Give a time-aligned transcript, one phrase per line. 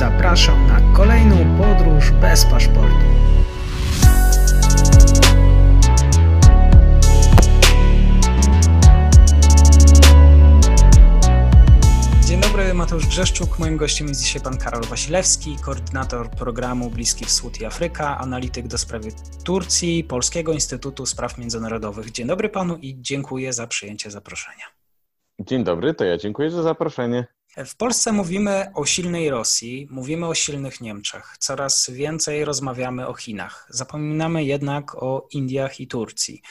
[0.00, 3.06] zapraszam na kolejną podróż bez paszportu.
[12.26, 13.58] Dzień dobry, Mateusz Grzeszczuk.
[13.58, 18.78] Moim gościem jest dzisiaj pan Karol Wasilewski, koordynator programu Bliski Wschód i Afryka, analityk do
[18.78, 19.08] sprawy
[19.44, 22.10] Turcji Polskiego Instytutu Spraw Międzynarodowych.
[22.10, 24.64] Dzień dobry panu i dziękuję za przyjęcie zaproszenia.
[25.40, 27.39] Dzień dobry, to ja dziękuję za zaproszenie.
[27.56, 31.36] W Polsce mówimy o silnej Rosji, mówimy o silnych Niemczech.
[31.38, 33.66] Coraz więcej rozmawiamy o Chinach.
[33.70, 36.42] Zapominamy jednak o Indiach i Turcji.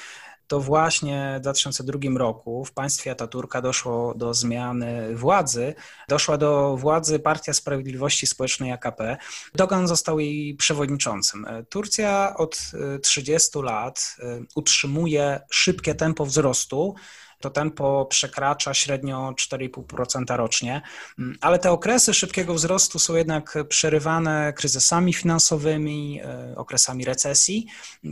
[0.47, 5.75] To właśnie w 2002 roku w państwie Ataturka doszło do zmiany władzy.
[6.07, 9.17] Doszła do władzy Partia Sprawiedliwości Społecznej AKP.
[9.55, 11.47] Dogan został jej przewodniczącym.
[11.69, 14.15] Turcja od 30 lat
[14.55, 16.95] utrzymuje szybkie tempo wzrostu
[17.39, 20.81] to tempo przekracza średnio 4,5% rocznie,
[21.19, 27.67] mm, ale te okresy szybkiego wzrostu są jednak przerywane kryzysami finansowymi, e, okresami recesji,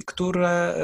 [0.06, 0.76] które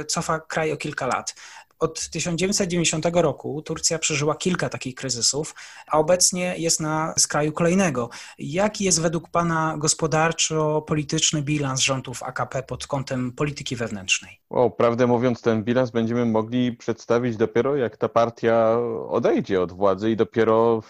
[0.00, 1.34] e, cofa kraj o kilka lat.
[1.82, 5.54] Od 1990 roku Turcja przeżyła kilka takich kryzysów,
[5.86, 8.10] a obecnie jest na skraju kolejnego.
[8.38, 14.40] Jaki jest według Pana gospodarczo-polityczny bilans rządów AKP pod kątem polityki wewnętrznej?
[14.50, 20.10] O, prawdę mówiąc, ten bilans będziemy mogli przedstawić dopiero jak ta partia odejdzie od władzy
[20.10, 20.82] i dopiero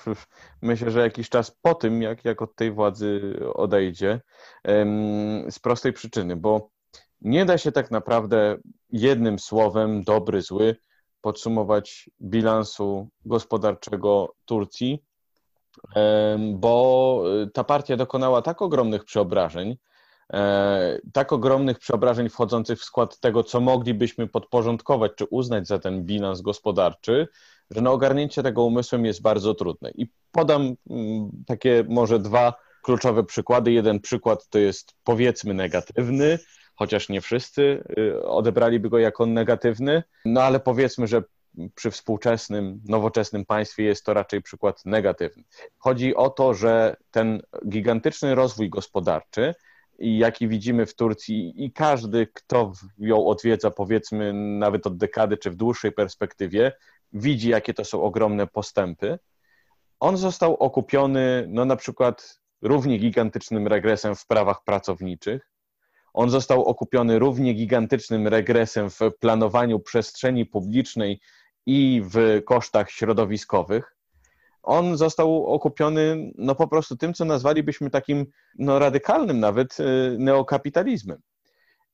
[0.62, 4.20] myślę, że jakiś czas po tym, jak, jak od tej władzy odejdzie,
[5.50, 6.70] z prostej przyczyny, bo
[7.24, 8.56] nie da się tak naprawdę
[8.90, 10.76] jednym słowem, dobry, zły,
[11.20, 15.02] podsumować bilansu gospodarczego Turcji,
[16.54, 19.76] bo ta partia dokonała tak ogromnych przeobrażeń,
[20.32, 26.04] e, tak ogromnych przeobrażeń wchodzących w skład tego, co moglibyśmy podporządkować czy uznać za ten
[26.04, 27.28] bilans gospodarczy,
[27.70, 29.90] że no ogarnięcie tego umysłem jest bardzo trudne.
[29.90, 33.72] I podam mm, takie może dwa kluczowe przykłady.
[33.72, 36.38] Jeden przykład to jest powiedzmy negatywny,
[36.74, 41.22] chociaż nie wszyscy y, odebraliby go jako negatywny, no ale powiedzmy, że
[41.74, 45.44] przy współczesnym, nowoczesnym państwie jest to raczej przykład negatywny.
[45.78, 49.54] Chodzi o to, że ten gigantyczny rozwój gospodarczy,
[49.98, 55.56] jaki widzimy w Turcji, i każdy, kto ją odwiedza, powiedzmy nawet od dekady czy w
[55.56, 56.72] dłuższej perspektywie,
[57.12, 59.18] widzi, jakie to są ogromne postępy.
[60.00, 65.51] On został okupiony, no na przykład, równie gigantycznym regresem w prawach pracowniczych,
[66.14, 71.20] on został okupiony równie gigantycznym regresem w planowaniu przestrzeni publicznej
[71.66, 73.96] i w kosztach środowiskowych.
[74.62, 78.26] On został okupiony no po prostu tym, co nazwalibyśmy takim
[78.58, 79.84] no, radykalnym nawet y,
[80.18, 81.18] neokapitalizmem.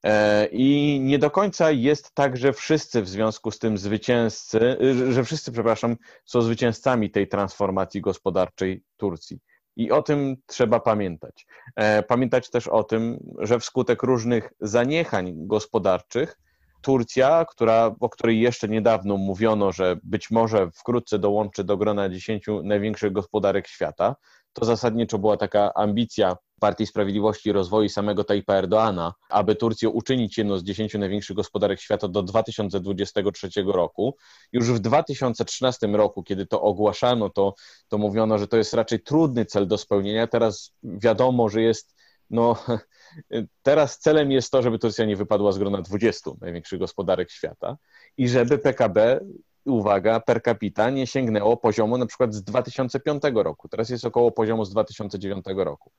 [0.04, 5.12] E, I nie do końca jest tak, że wszyscy w związku z tym zwycięzcy, y,
[5.12, 9.38] że wszyscy, przepraszam, są zwycięzcami tej transformacji gospodarczej Turcji.
[9.78, 11.46] I o tym trzeba pamiętać.
[11.76, 16.38] E, pamiętać też o tym, że wskutek różnych zaniechań gospodarczych,
[16.80, 22.46] Turcja, która, o której jeszcze niedawno mówiono, że być może wkrótce dołączy do grona 10
[22.62, 24.16] największych gospodarek świata,
[24.52, 30.38] to zasadniczo była taka ambicja Partii Sprawiedliwości i Rozwoju samego Tajpa Erdoana, aby Turcję uczynić
[30.38, 34.16] jedną z dziesięciu największych gospodarek świata do 2023 roku.
[34.52, 37.54] Już w 2013 roku, kiedy to ogłaszano, to,
[37.88, 40.26] to mówiono, że to jest raczej trudny cel do spełnienia.
[40.26, 41.94] Teraz wiadomo, że jest
[42.30, 42.56] no,
[43.62, 47.76] teraz celem jest to, żeby Turcja nie wypadła z grona 20 największych gospodarek świata
[48.16, 49.20] i żeby PKB
[49.68, 53.68] uwaga, per capita nie sięgnęło poziomu na przykład z 2005 roku.
[53.68, 55.92] Teraz jest około poziomu z 2009 roku.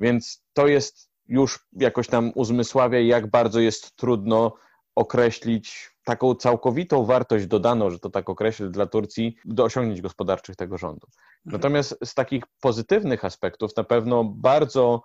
[0.00, 4.52] Więc to jest już jakoś tam uzmysławia, jak bardzo jest trudno
[4.94, 10.78] określić taką całkowitą wartość dodaną, że to tak określę dla Turcji, do osiągnięć gospodarczych tego
[10.78, 11.06] rządu.
[11.06, 11.22] Mhm.
[11.44, 15.02] Natomiast z takich pozytywnych aspektów na pewno bardzo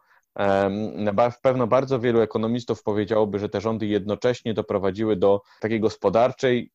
[0.95, 6.71] na pewno bardzo wielu ekonomistów powiedziałoby, że te rządy jednocześnie doprowadziły do takiej gospodarczej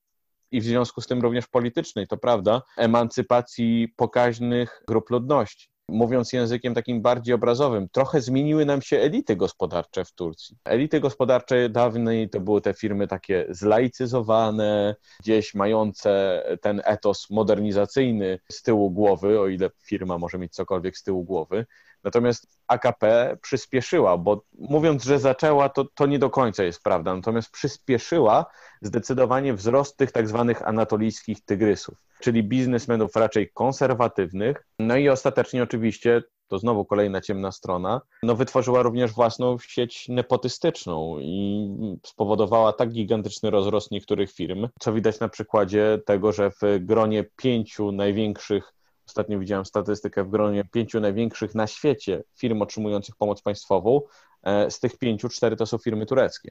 [0.53, 5.71] i w związku z tym również politycznej, to prawda, emancypacji pokaźnych grup ludności.
[5.89, 10.57] Mówiąc językiem takim bardziej obrazowym, trochę zmieniły nam się elity gospodarcze w Turcji.
[10.65, 18.63] Elity gospodarcze dawniej to były te firmy takie zlaicyzowane, gdzieś mające ten etos modernizacyjny z
[18.63, 21.67] tyłu głowy, o ile firma może mieć cokolwiek z tyłu głowy.
[22.05, 27.51] Natomiast AKP przyspieszyła, bo mówiąc, że zaczęła, to, to nie do końca jest prawda, natomiast
[27.51, 28.47] przyspieszyła
[28.83, 34.67] zdecydowanie wzrost tych tak zwanych anatolijskich tygrysów, czyli biznesmenów raczej konserwatywnych.
[34.79, 41.19] No i ostatecznie oczywiście to znowu kolejna ciemna strona, no wytworzyła również własną sieć nepotystyczną
[41.21, 47.25] i spowodowała tak gigantyczny rozrost niektórych firm, co widać na przykładzie tego, że w gronie
[47.37, 48.73] pięciu największych
[49.11, 54.01] ostatnio widziałem statystykę w gronie pięciu największych na świecie firm otrzymujących pomoc państwową.
[54.43, 56.51] E, z tych pięciu cztery to są firmy tureckie.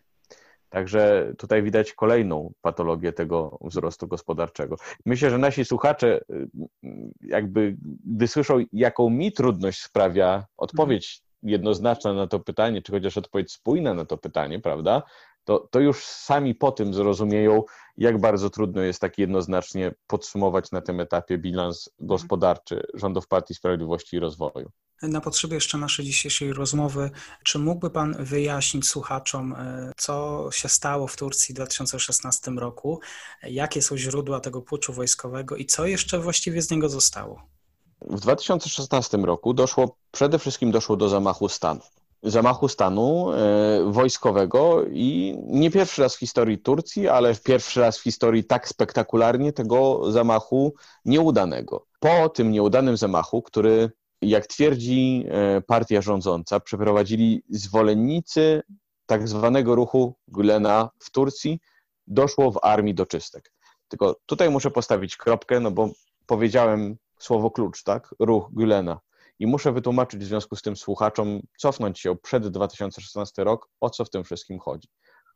[0.69, 4.75] Także tutaj widać kolejną patologię tego wzrostu gospodarczego.
[5.05, 6.47] Myślę, że nasi słuchacze, y,
[7.21, 7.75] jakby
[8.05, 13.93] gdy słyszą, jaką mi trudność sprawia odpowiedź jednoznaczna na to pytanie, czy chociaż odpowiedź spójna
[13.93, 15.03] na to pytanie, prawda?
[15.49, 17.63] To, to już sami po tym zrozumieją,
[17.97, 24.15] jak bardzo trudno jest tak jednoznacznie podsumować na tym etapie bilans gospodarczy rządów Partii Sprawiedliwości
[24.15, 24.71] i Rozwoju.
[25.01, 27.11] Na potrzeby jeszcze naszej dzisiejszej rozmowy,
[27.43, 32.99] czy mógłby Pan wyjaśnić słuchaczom, e, co się stało w Turcji w 2016 roku,
[33.43, 37.41] jakie są źródła tego puczu wojskowego i co jeszcze właściwie z niego zostało?
[38.01, 41.81] W 2016 roku doszło, przede wszystkim doszło do zamachu stanu.
[42.23, 48.03] Zamachu stanu e, wojskowego i nie pierwszy raz w historii Turcji, ale pierwszy raz w
[48.03, 50.73] historii tak spektakularnie tego zamachu
[51.05, 51.85] nieudanego.
[51.99, 58.61] Po tym nieudanym zamachu, który jak twierdzi e, partia rządząca, przeprowadzili zwolennicy
[59.05, 61.59] tak zwanego ruchu Gülena w Turcji,
[62.07, 63.51] doszło w armii do czystek.
[63.87, 65.89] Tylko tutaj muszę postawić kropkę, no bo
[66.25, 68.15] powiedziałem słowo klucz, tak?
[68.19, 68.97] Ruch Gülena.
[69.39, 74.05] I muszę wytłumaczyć w związku z tym słuchaczom, cofnąć się przed 2016 rok, o co
[74.05, 74.87] w tym wszystkim chodzi.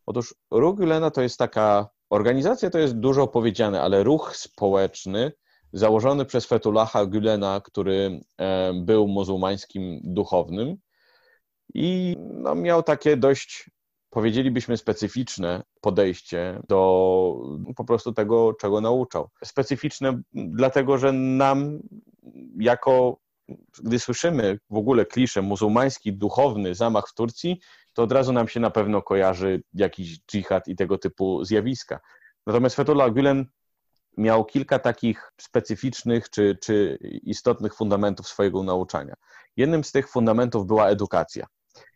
[0.06, 5.32] Otóż ruch Gülena to jest taka organizacja, to jest dużo powiedziane, ale ruch społeczny,
[5.74, 10.78] założony przez Fetulaha Gülena, który e, był muzułmańskim duchownym
[11.74, 13.70] i no, miał takie dość,
[14.10, 17.36] powiedzielibyśmy, specyficzne podejście do
[17.76, 19.30] po prostu tego, czego nauczał.
[19.44, 21.80] Specyficzne dlatego, że nam
[22.60, 23.23] jako
[23.84, 27.60] gdy słyszymy w ogóle kliszę muzułmański, duchowny zamach w Turcji,
[27.94, 32.00] to od razu nam się na pewno kojarzy jakiś dżihad i tego typu zjawiska.
[32.48, 33.46] Natomiast Fethullah Gülen
[34.18, 39.14] miał kilka takich specyficznych czy, czy istotnych fundamentów swojego nauczania.
[39.58, 41.48] Jednym z tych fundamentów była edukacja.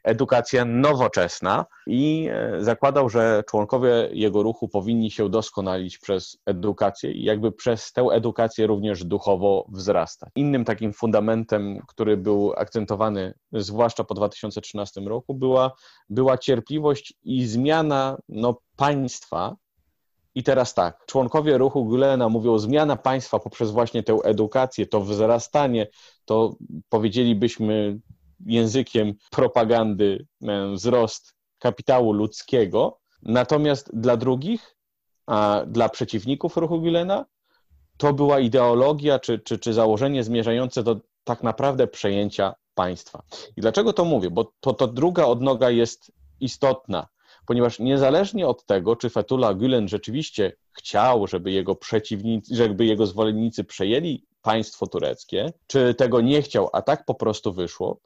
[0.03, 7.24] Edukacja nowoczesna i e, zakładał, że członkowie jego ruchu powinni się doskonalić przez edukację i
[7.24, 10.29] jakby przez tę edukację również duchowo wzrastać.
[10.35, 15.71] Innym takim fundamentem, który był akcentowany zwłaszcza po 2013 roku, była,
[16.09, 19.56] była cierpliwość i zmiana no, państwa
[20.38, 25.88] i teraz tak, członkowie ruchu Gülena mówią zmiana państwa poprzez właśnie tę edukację, to wzrastanie,
[26.25, 26.56] to
[26.89, 28.00] powiedzielibyśmy
[28.45, 33.00] językiem propagandy e, wzrost kapitału ludzkiego.
[33.24, 34.75] Natomiast dla drugich,
[35.25, 37.25] a dla przeciwników ruchu Gülena,
[37.98, 43.24] to była ideologia czy, czy, czy założenie zmierzające do tak naprawdę przejęcia państwa.
[43.57, 44.30] I dlaczego to mówię?
[44.31, 47.07] Bo to, to druga odnoga jest istotna
[47.48, 53.63] ponieważ niezależnie od tego, czy Fethullah Gülen rzeczywiście chciał, żeby jego przeciwnicy, żeby jego zwolennicy
[53.63, 58.00] przejęli państwo tureckie, czy tego nie chciał, a tak po prostu wyszło,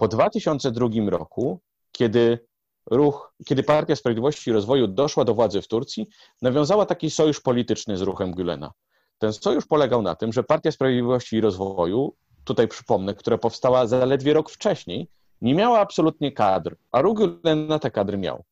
[0.00, 1.60] po 2002 roku,
[1.92, 2.46] kiedy
[2.90, 6.08] ruch, kiedy Partia Sprawiedliwości i Rozwoju doszła do władzy w Turcji,
[6.42, 8.70] nawiązała taki sojusz polityczny z ruchem Gülena.
[9.18, 12.14] Ten sojusz polegał na tym, że Partia Sprawiedliwości i Rozwoju,
[12.44, 15.08] tutaj przypomnę, która powstała zaledwie rok wcześniej,
[15.40, 18.44] nie miała absolutnie kadr, a ruch Gülena te kadry miał.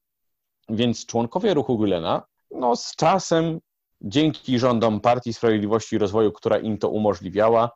[0.68, 3.60] Więc członkowie ruchu Gülena, no z czasem,
[4.00, 7.70] dzięki rządom Partii Sprawiedliwości i Rozwoju, która im to umożliwiała,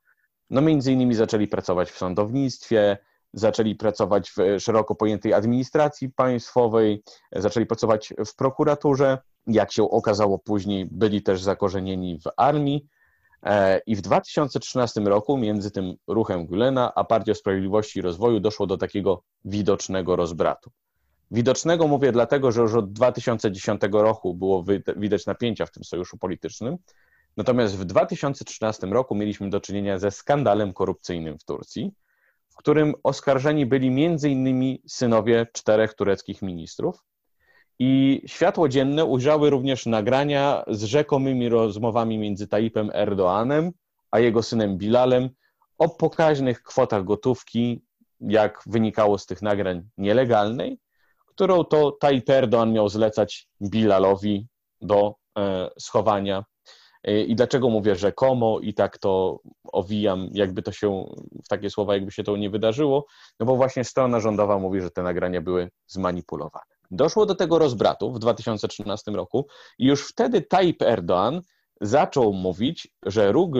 [0.50, 2.98] no między innymi zaczęli pracować w sądownictwie,
[3.32, 9.19] zaczęli pracować w szeroko pojętej administracji państwowej, zaczęli pracować w prokuraturze.
[9.46, 12.86] Jak się okazało później, byli też zakorzenieni w armii.
[13.43, 18.67] E, I w 2013 roku między tym ruchem Gülena a Partią Sprawiedliwości i Rozwoju doszło
[18.67, 20.70] do takiego widocznego rozbratu.
[21.31, 24.65] Widocznego mówię dlatego, że już od 2010 roku było
[24.96, 26.77] widać napięcia w tym sojuszu politycznym.
[27.36, 31.93] Natomiast w 2013 roku mieliśmy do czynienia ze skandalem korupcyjnym w Turcji,
[32.52, 33.86] w którym oskarżeni byli
[34.30, 37.04] innymi synowie czterech tureckich ministrów.
[37.78, 43.72] I światło dzienne ujrzały również nagrania z rzekomymi rozmowami między Tayyipem Erdoanem
[44.10, 45.30] a jego synem Bilalem
[45.78, 47.84] o pokaźnych kwotach gotówki,
[48.20, 50.78] jak wynikało z tych nagrań nielegalnej,
[51.26, 54.46] którą to Tayyip Erdoğan miał zlecać Bilalowi
[54.80, 56.44] do e, schowania.
[57.04, 61.04] E, I dlaczego mówię rzekomo i tak to owijam, jakby to się,
[61.44, 63.06] w takie słowa, jakby się to nie wydarzyło?
[63.40, 66.72] No bo właśnie strona rządowa mówi, że te nagrania były zmanipulowane.
[66.90, 69.46] Doszło do tego rozbratu w 2013 roku
[69.78, 71.40] i już wtedy Tayyip Erdoğan
[71.80, 73.50] zaczął mówić, że ruch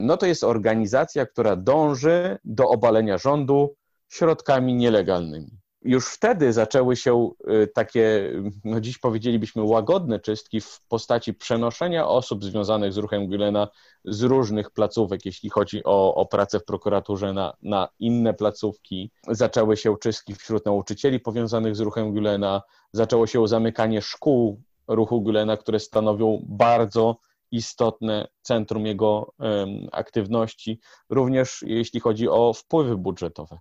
[0.00, 3.74] no to jest organizacja, która dąży do obalenia rządu
[4.08, 5.50] środkami nielegalnymi.
[5.86, 8.32] Już wtedy zaczęły się y, takie,
[8.64, 13.68] no dziś powiedzielibyśmy, łagodne czystki w postaci przenoszenia osób związanych z ruchem Gülena
[14.04, 19.10] z różnych placówek, jeśli chodzi o, o pracę w prokuraturze, na, na inne placówki.
[19.28, 22.60] Zaczęły się czystki wśród nauczycieli powiązanych z ruchem Gülena,
[22.92, 27.16] zaczęło się zamykanie szkół ruchu Gülena, które stanowią bardzo
[27.50, 33.58] istotne centrum jego um, aktywności, również jeśli chodzi o wpływy budżetowe.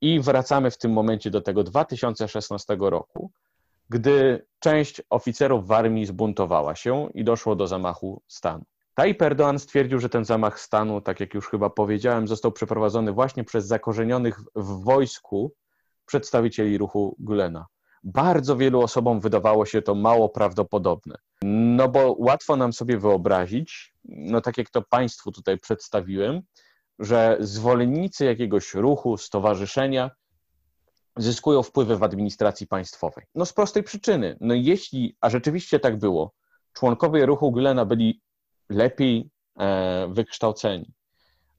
[0.00, 3.30] I wracamy w tym momencie do tego 2016 roku,
[3.88, 8.64] gdy część oficerów w armii zbuntowała się i doszło do zamachu stanu.
[8.94, 13.44] Tayyip Erdoğan stwierdził, że ten zamach stanu, tak jak już chyba powiedziałem, został przeprowadzony właśnie
[13.44, 15.52] przez zakorzenionych w wojsku
[16.06, 17.64] przedstawicieli ruchu Gülena.
[18.04, 21.16] Bardzo wielu osobom wydawało się to mało prawdopodobne.
[21.42, 26.42] No bo łatwo nam sobie wyobrazić, no tak jak to Państwu tutaj przedstawiłem,
[27.00, 30.10] że zwolennicy jakiegoś ruchu, stowarzyszenia
[31.16, 33.24] zyskują wpływy w administracji państwowej.
[33.34, 34.36] No z prostej przyczyny.
[34.40, 36.32] No jeśli, a rzeczywiście tak było,
[36.72, 38.20] członkowie ruchu Gülena byli
[38.68, 40.92] lepiej e, wykształceni,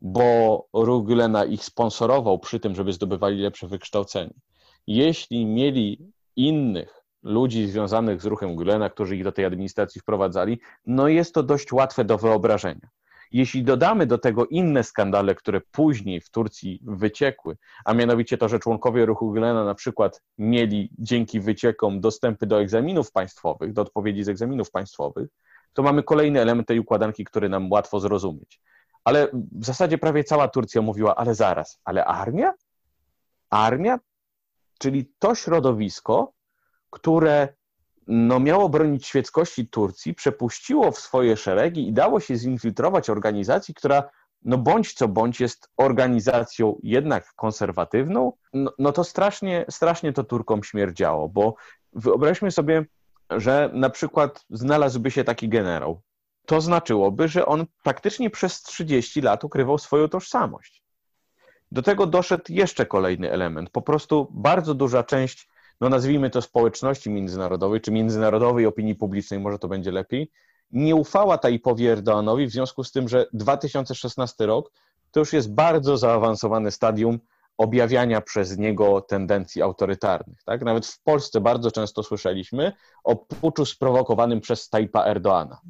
[0.02, 4.34] bo ruch Gülena ich sponsorował przy tym, żeby zdobywali lepsze wykształcenie.
[4.88, 11.08] Jeśli mieli innych ludzi związanych z ruchem Gülena, którzy ich do tej administracji wprowadzali, no
[11.08, 12.90] jest to dość łatwe do wyobrażenia.
[13.32, 18.60] Jeśli dodamy do tego inne skandale, które później w Turcji wyciekły, a mianowicie to, że
[18.60, 24.30] członkowie ruchu Gülena na przykład mieli dzięki wyciekom dostępy do egzaminów państwowych, do odpowiedzi z
[24.30, 25.30] egzaminów państwowych,
[25.74, 28.62] to mamy kolejny element tej układanki, który nam łatwo zrozumieć.
[29.04, 32.54] Ale w zasadzie prawie cała Turcja mówiła, ale zaraz, ale armia?
[33.50, 34.00] Armia?
[34.80, 36.34] Czyli to środowisko,
[36.90, 37.48] które
[38.08, 44.10] no, miało bronić świeckości Turcji, przepuściło w swoje szeregi i dało się zinfiltrować organizacji, która
[44.46, 50.64] no bądź co bądź jest organizacją jednak konserwatywną, no, no to strasznie, strasznie to Turkom
[50.64, 51.56] śmierdziało, bo
[51.94, 52.86] wyobraźmy sobie,
[53.30, 56.02] że na przykład znalazłby się taki generał.
[56.46, 60.84] To znaczyłoby, że on praktycznie przez 30 lat ukrywał swoją tożsamość.
[61.72, 63.70] Do tego doszedł jeszcze kolejny element.
[63.70, 65.50] Po prostu bardzo duża część
[65.82, 70.32] no nazwijmy to społeczności międzynarodowej, czy międzynarodowej opinii publicznej, może to będzie lepiej,
[70.72, 74.72] nie ufała Taipowi Erdoanowi w związku z tym, że 2016 rok
[75.12, 77.20] to już jest bardzo zaawansowane stadium
[77.58, 80.44] objawiania przez niego tendencji autorytarnych.
[80.44, 80.62] Tak?
[80.62, 82.72] Nawet w Polsce bardzo często słyszeliśmy
[83.04, 85.62] o puczu sprowokowanym przez Taipa Erdoana.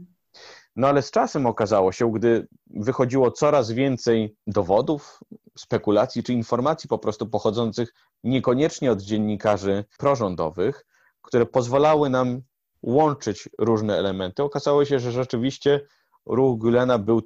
[0.76, 5.20] No ale z czasem okazało się, gdy wychodziło coraz więcej dowodów,
[5.58, 10.86] spekulacji czy informacji po prostu pochodzących niekoniecznie od dziennikarzy prorządowych,
[11.22, 12.42] które pozwalały nam
[12.82, 15.82] łączyć różne elementy, okazało się, że rzeczywiście
[16.26, 17.22] ruch Gülena był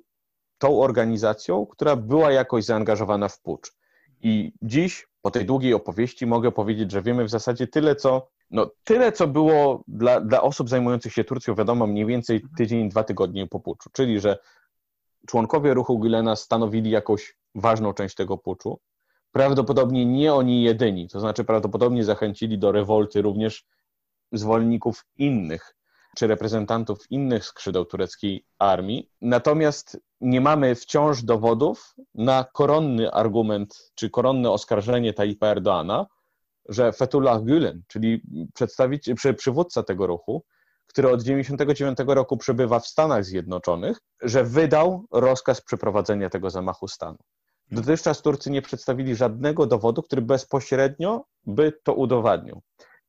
[0.58, 3.74] tą organizacją, która była jakoś zaangażowana w pucz.
[4.22, 8.72] I dziś, po tej długiej opowieści, mogę powiedzieć, że wiemy w zasadzie tyle, co no,
[8.84, 13.48] tyle, co było dla, dla osób zajmujących się Turcją, wiadomo, mniej więcej tydzień, dwa tygodnie
[13.48, 14.38] po puczu, czyli że
[15.28, 18.80] członkowie ruchu Gülena stanowili jakąś ważną część tego puczu.
[19.32, 23.66] Prawdopodobnie nie oni jedyni, to znaczy prawdopodobnie zachęcili do rewolty również
[24.32, 25.76] zwolenników innych
[26.16, 29.10] czy reprezentantów innych skrzydeł tureckiej armii.
[29.22, 36.06] Natomiast nie mamy wciąż dowodów na koronny argument czy koronne oskarżenie Tayyipa Erdoana,
[36.70, 38.22] że Fethullah Gülen, czyli
[38.54, 40.44] przedstawiciel, przywódca tego ruchu,
[40.88, 47.18] który od 1999 roku przebywa w Stanach Zjednoczonych, że wydał rozkaz przeprowadzenia tego zamachu stanu.
[47.72, 52.62] Dotychczas Turcy nie przedstawili żadnego dowodu, który bezpośrednio by to udowadniał.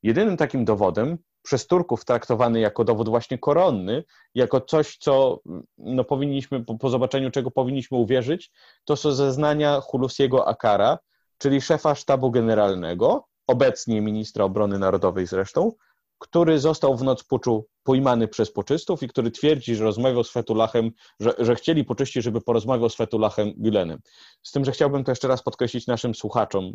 [0.03, 5.41] Jedynym takim dowodem, przez Turków traktowany jako dowód właśnie koronny, jako coś, co
[5.79, 8.51] no, powinniśmy, po, po zobaczeniu czego powinniśmy uwierzyć,
[8.85, 10.99] to są zeznania Hulusiego Akara,
[11.39, 15.73] czyli szefa sztabu generalnego, obecnie ministra obrony narodowej zresztą,
[16.19, 20.91] który został w noc puczu pojmany przez poczystów i który twierdzi, że rozmawiał z Fetulahem,
[21.21, 23.99] że, że chcieli poczyści, żeby porozmawiał z Fetulahem Gülenem.
[24.43, 26.73] Z tym, że chciałbym to jeszcze raz podkreślić naszym słuchaczom.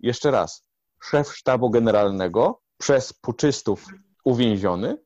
[0.00, 0.68] Jeszcze raz.
[1.02, 3.86] Szef sztabu generalnego przez puczystów
[4.24, 4.98] uwięziony,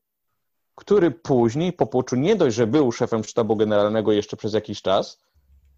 [0.75, 5.23] który później po puczu nie dość, że był szefem sztabu generalnego jeszcze przez jakiś czas,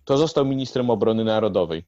[0.04, 1.88] to został ministrem obrony narodowej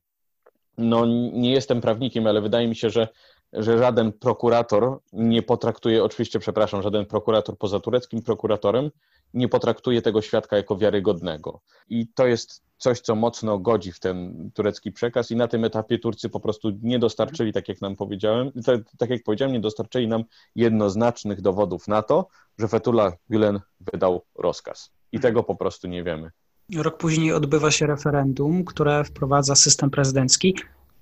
[0.78, 3.08] no nie jestem prawnikiem, ale wydaje mi się, że,
[3.54, 8.92] że żaden prokurator nie potraktuje, oczywiście przepraszam, żaden prokurator poza tureckim prokuratorem
[9.34, 11.62] nie potraktuje tego świadka jako wiarygodnego.
[11.90, 16.00] I to jest coś, co mocno godzi w ten turecki przekaz i na tym etapie
[16.00, 20.08] Turcy po prostu nie dostarczyli, tak jak nam powiedziałem, tak, tak jak powiedziałem, nie dostarczyli
[20.08, 20.24] nam
[20.56, 24.92] jednoznacznych dowodów na to, że Fethullah Gülen wydał rozkaz.
[25.12, 26.32] I tego po prostu nie wiemy.
[26.76, 30.56] Rok później odbywa się referendum, które wprowadza system prezydencki.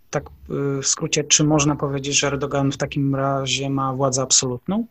[0.09, 0.23] tak
[0.79, 4.85] y, w skrócie, czy można powiedzieć, że Erdogan w takim razie ma władzę absolutną?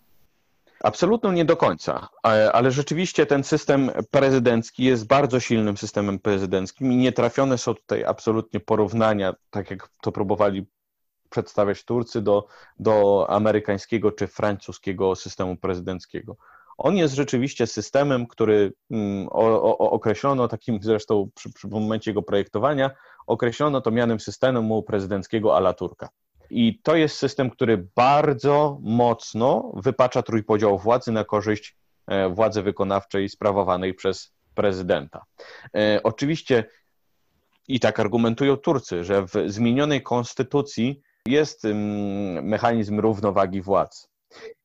[0.81, 2.09] Absolutną nie do końca,
[2.53, 8.05] ale rzeczywiście ten system prezydencki jest bardzo silnym systemem prezydenckim i nie trafione są tutaj
[8.05, 10.67] absolutnie porównania, tak jak to próbowali
[11.31, 12.47] przedstawiać Turcy, do,
[12.79, 16.37] do amerykańskiego czy francuskiego systemu prezydenckiego.
[16.79, 22.23] On jest rzeczywiście systemem, który mm, o, o, określono takim zresztą przy, przy momencie jego
[22.23, 22.91] projektowania,
[23.27, 26.09] określono to mianem systemu prezydenckiego ala Turka.
[26.51, 31.77] I to jest system, który bardzo mocno wypacza trójpodział władzy na korzyść
[32.07, 35.25] e, władzy wykonawczej sprawowanej przez prezydenta.
[35.77, 36.65] E, oczywiście
[37.69, 44.09] i tak argumentują Turcy, że w zmienionej konstytucji jest mm, mechanizm równowagi władz.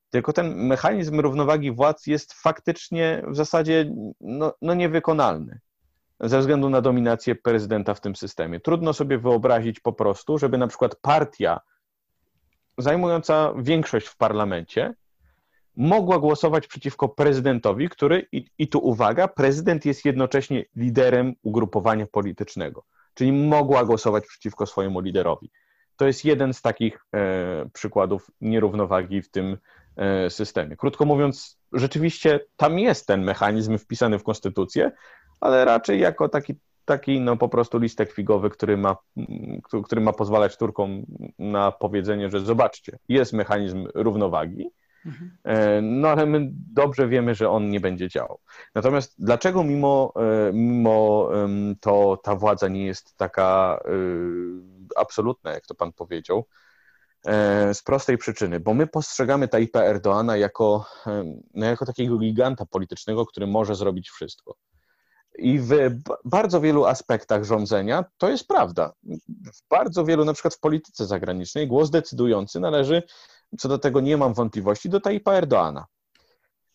[0.09, 5.59] Tylko ten mechanizm równowagi władz jest faktycznie w zasadzie no, no niewykonalny
[6.19, 8.59] ze względu na dominację prezydenta w tym systemie.
[8.59, 11.59] Trudno sobie wyobrazić po prostu, żeby na przykład partia
[12.77, 14.93] zajmująca większość w parlamencie
[15.75, 22.83] mogła głosować przeciwko prezydentowi, który, i, i tu uwaga, prezydent jest jednocześnie liderem ugrupowania politycznego,
[23.13, 25.51] czyli mogła głosować przeciwko swojemu liderowi.
[25.95, 29.57] To jest jeden z takich e, przykładów nierównowagi w tym
[30.29, 30.75] systemie.
[30.75, 34.91] Krótko mówiąc, rzeczywiście tam jest ten mechanizm wpisany w konstytucję,
[35.39, 38.95] ale raczej jako taki, taki no po prostu listek figowy, który ma,
[39.83, 41.05] który ma pozwalać Turkom
[41.39, 44.69] na powiedzenie, że zobaczcie, jest mechanizm równowagi,
[45.05, 45.31] mhm.
[45.43, 48.39] e, no ale my dobrze wiemy, że on nie będzie działał.
[48.75, 51.29] Natomiast dlaczego mimo, e, mimo
[51.81, 53.91] to ta władza nie jest taka e,
[54.95, 56.45] absolutna, jak to pan powiedział,
[57.73, 60.85] z prostej przyczyny, bo my postrzegamy Tayyipa Erdoana jako,
[61.53, 64.55] no jako takiego giganta politycznego, który może zrobić wszystko.
[65.37, 65.71] I w
[66.25, 68.93] bardzo wielu aspektach rządzenia to jest prawda.
[69.53, 73.03] W bardzo wielu, na przykład w polityce zagranicznej, głos decydujący należy,
[73.59, 75.85] co do tego nie mam wątpliwości, do Tayyipa Erdoana.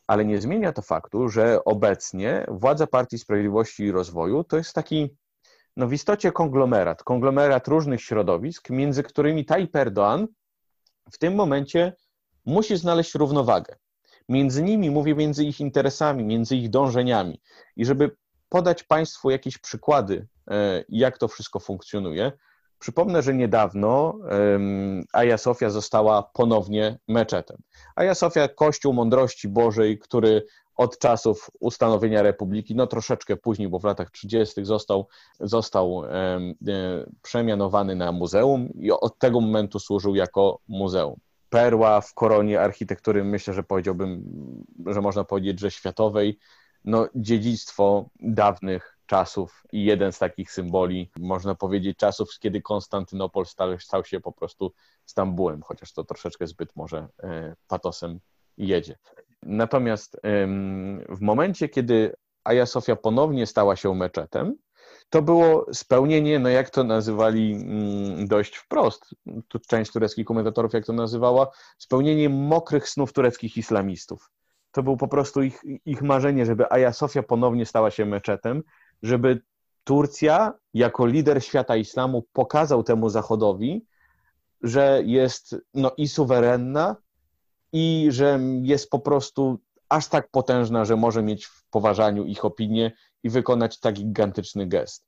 [0.07, 5.17] Ale nie zmienia to faktu, że obecnie władza Partii Sprawiedliwości i Rozwoju to jest taki,
[5.77, 10.27] no w istocie konglomerat, konglomerat różnych środowisk, między którymi Tayyip Erdoğan
[11.13, 11.93] w tym momencie
[12.47, 13.77] musi znaleźć równowagę.
[14.29, 17.41] Między nimi, mówię, między ich interesami, między ich dążeniami.
[17.77, 18.17] I żeby
[18.49, 22.33] podać Państwu jakieś przykłady, e, jak to wszystko funkcjonuje.
[22.79, 24.19] Przypomnę, że niedawno
[25.13, 27.57] Aja Sofia została ponownie meczetem.
[27.97, 33.85] Aja Sofia, Kościół Mądrości Bożej, który od czasów ustanowienia republiki, no troszeczkę później, bo w
[33.85, 34.65] latach 30.
[34.65, 35.09] został,
[35.41, 36.55] został e,
[37.23, 41.21] przemianowany na muzeum i od tego momentu służył jako muzeum.
[41.51, 44.25] Perła w koronie architektury, myślę, że powiedziałbym,
[44.87, 46.39] że można powiedzieć, że światowej,
[46.85, 54.05] no, dziedzictwo dawnych czasów i jeden z takich symboli, można powiedzieć, czasów, kiedy Konstantynopol stał,
[54.05, 54.73] się po prostu
[55.07, 58.21] Stambułem, chociaż to troszeczkę zbyt może e, patosem
[58.57, 58.97] jedzie.
[59.47, 60.21] Natomiast
[61.09, 64.55] w momencie, kiedy Aja Sofia ponownie stała się meczetem,
[65.11, 69.15] to było spełnienie, no jak to nazywali mm, dość wprost,
[69.49, 74.31] tu część tureckich komentatorów jak to nazywała, spełnienie mokrych snów tureckich islamistów.
[74.73, 78.63] To był po prostu ich, ich marzenie, żeby Aja Sofia ponownie stała się meczetem,
[79.03, 79.43] żeby
[79.85, 83.87] Turcja jako lider świata islamu pokazał temu Zachodowi,
[84.63, 86.97] że jest no, i suwerenna,
[87.75, 89.59] i że jest po prostu
[89.89, 95.07] aż tak potężna, że może mieć w poważaniu ich opinię i wykonać tak gigantyczny gest.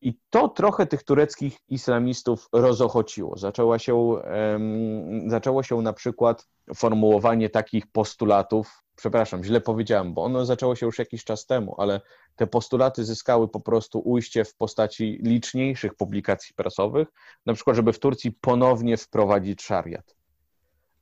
[0.00, 3.38] I to trochę tych tureckich islamistów rozochociło.
[3.38, 10.44] Zaczęła się, um, zaczęło się na przykład formułowanie takich postulatów, przepraszam, źle powiedziałem, bo ono
[10.44, 12.00] zaczęło się już jakiś czas temu, ale
[12.36, 17.08] te postulaty zyskały po prostu ujście w postaci liczniejszych publikacji prasowych,
[17.46, 20.16] na przykład, żeby w Turcji ponownie wprowadzić szariat,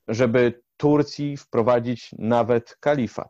[0.08, 3.28] żeby Turcji wprowadzić nawet kalifat.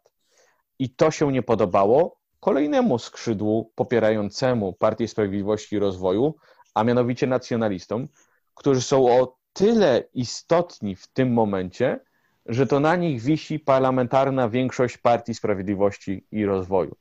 [0.78, 6.34] I to się nie podobało kolejnemu skrzydłu popierającemu Partię Sprawiedliwości i Rozwoju,
[6.74, 8.08] a mianowicie nacjonalistom,
[8.54, 12.00] którzy są o tyle istotni w tym momencie,
[12.46, 16.96] że to na nich wisi parlamentarna większość Partii Sprawiedliwości i Rozwoju.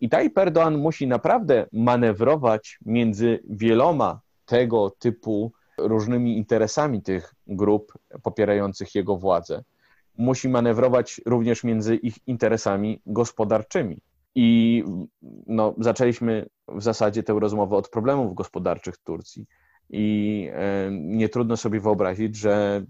[0.00, 8.94] I Tayyip Erdoğan musi naprawdę manewrować między wieloma tego typu różnymi interesami tych grup popierających
[8.94, 9.62] jego władzę.
[10.18, 14.00] Musi manewrować również między ich interesami gospodarczymi.
[14.34, 14.84] I
[15.46, 19.46] no, zaczęliśmy w zasadzie tę rozmowę od problemów gospodarczych Turcji.
[19.90, 22.84] I e, nie trudno sobie wyobrazić, że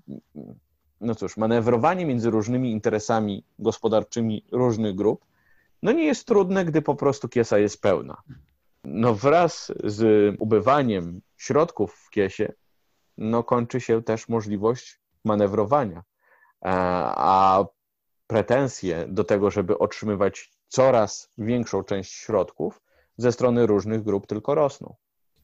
[1.00, 5.24] no cóż, manewrowanie między różnymi interesami gospodarczymi różnych grup,
[5.82, 8.22] no nie jest trudne, gdy po prostu kiesa jest pełna.
[8.84, 12.52] No wraz z ubywaniem środków w kiesie,
[13.18, 16.02] no, kończy się też możliwość manewrowania.
[16.64, 16.68] E,
[17.16, 17.64] a
[18.26, 22.80] pretensje do tego, żeby otrzymywać coraz większą część środków
[23.16, 24.94] ze strony różnych grup tylko rosną.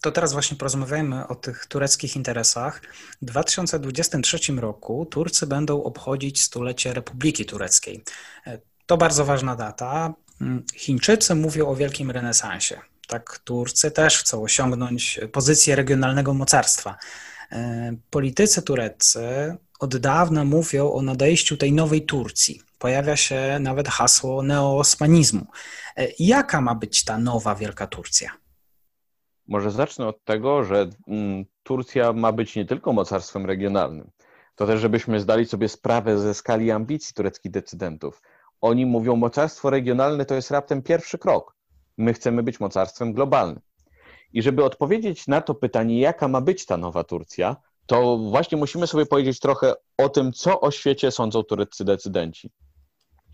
[0.01, 2.83] To teraz właśnie porozmawiajmy o tych tureckich interesach.
[3.23, 8.05] W 2023 roku Turcy będą obchodzić stulecie Republiki Tureckiej.
[8.47, 10.15] E, to bardzo ważna data.
[10.41, 12.81] Mm, Chińczycy mówią o wielkim renesansie.
[13.07, 16.97] Tak, Turcy też chcą osiągnąć pozycję regionalnego mocarstwa.
[17.53, 22.61] E, politycy tureccy od dawna mówią o nadejściu tej nowej Turcji.
[22.79, 25.47] Pojawia się nawet hasło neoosmanizmu.
[25.97, 28.31] E, jaka ma być ta nowa Wielka Turcja?
[29.49, 34.11] Może zacznę od tego, że mm, Turcja ma być nie tylko mocarstwem regionalnym.
[34.55, 38.23] To też, żebyśmy zdali sobie sprawę ze skali ambicji tureckich decydentów.
[38.61, 41.57] Oni mówią, mocarstwo regionalne to jest raptem pierwszy krok.
[41.99, 43.61] My chcemy być mocarstwem globalnym.
[44.33, 47.57] I żeby odpowiedzieć na to pytanie, jaka ma być ta nowa Turcja,
[47.91, 52.51] to właśnie musimy sobie powiedzieć trochę o tym, co o świecie sądzą tureccy decydenci.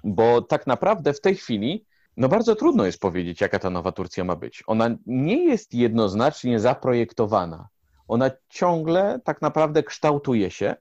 [0.05, 4.25] Bo tak naprawdę w tej chwili no bardzo trudno jest powiedzieć, jaka ta nowa Turcja
[4.25, 4.63] ma być.
[4.67, 7.69] Ona nie jest jednoznacznie zaprojektowana.
[8.09, 10.77] Ona ciągle tak naprawdę kształtuje się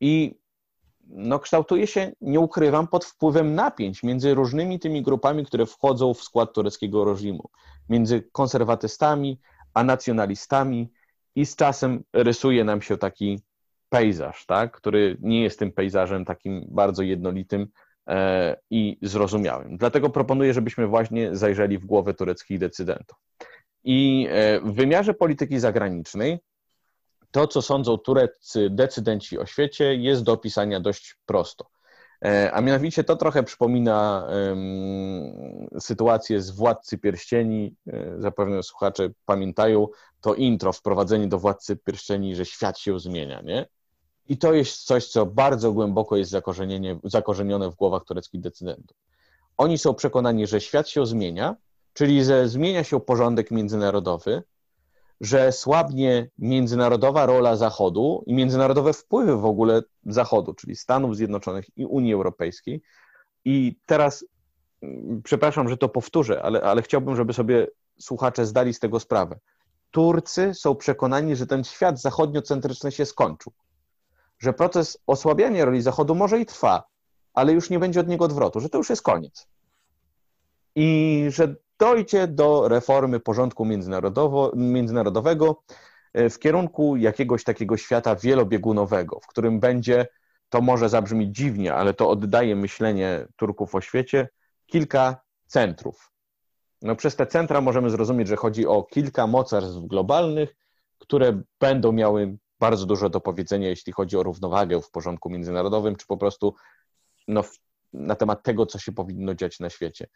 [0.00, 0.38] i
[1.06, 6.22] no, kształtuje się, nie ukrywam, pod wpływem napięć między różnymi tymi grupami, które wchodzą w
[6.22, 7.50] skład tureckiego reżimu.
[7.88, 9.40] Między konserwatystami
[9.74, 10.90] a nacjonalistami
[11.34, 13.40] i z czasem rysuje nam się taki
[13.88, 17.66] pejzaż, tak, który nie jest tym pejzażem takim bardzo jednolitym,
[18.10, 19.76] E, i zrozumiałym.
[19.76, 23.18] Dlatego proponuję, żebyśmy właśnie zajrzeli w głowę tureckich decydentów.
[23.84, 26.38] I e, w wymiarze polityki zagranicznej
[27.30, 31.70] to, co sądzą tureccy decydenci o świecie, jest do opisania dość prosto.
[32.24, 37.76] E, a mianowicie to trochę przypomina um, sytuację z Władcy Pierścieni.
[38.18, 39.86] Zapewne słuchacze pamiętają
[40.20, 43.66] to intro, wprowadzenie do Władcy Pierścieni, że świat się zmienia, nie?
[44.26, 46.30] I to jest coś, co bardzo głęboko jest
[47.04, 48.96] zakorzenione w głowach tureckich decydentów.
[49.56, 51.56] Oni są przekonani, że świat się zmienia,
[51.92, 54.42] czyli że zmienia się porządek międzynarodowy,
[55.20, 61.86] że słabnie międzynarodowa rola Zachodu i międzynarodowe wpływy w ogóle Zachodu, czyli Stanów Zjednoczonych i
[61.86, 62.82] Unii Europejskiej.
[63.44, 64.24] I teraz,
[64.82, 67.66] mm, przepraszam, że to powtórzę, ale, ale chciałbym, żeby sobie
[67.98, 69.38] słuchacze zdali z tego sprawę.
[69.90, 73.52] Turcy są przekonani, że ten świat zachodniocentryczny się skończył
[74.40, 76.82] że proces osłabiania roli Zachodu może i trwa,
[77.34, 79.48] ale już nie będzie od niego odwrotu, że to już jest koniec.
[80.74, 83.64] I że dojdzie do reformy porządku
[84.54, 85.62] międzynarodowego
[86.12, 90.06] e, w kierunku jakiegoś takiego świata wielobiegunowego, w którym będzie,
[90.48, 94.28] to może zabrzmi dziwnie, ale to oddaje myślenie Turków o świecie,
[94.66, 96.10] kilka centrów.
[96.82, 100.56] No, przez te centra możemy zrozumieć, że chodzi o kilka mocarstw globalnych,
[100.98, 106.06] które będą miały bardzo dużo do powiedzenia, jeśli chodzi o równowagę w porządku międzynarodowym, czy
[106.06, 106.54] po prostu
[107.28, 107.44] no,
[107.92, 110.06] na temat tego, co się powinno dziać na świecie.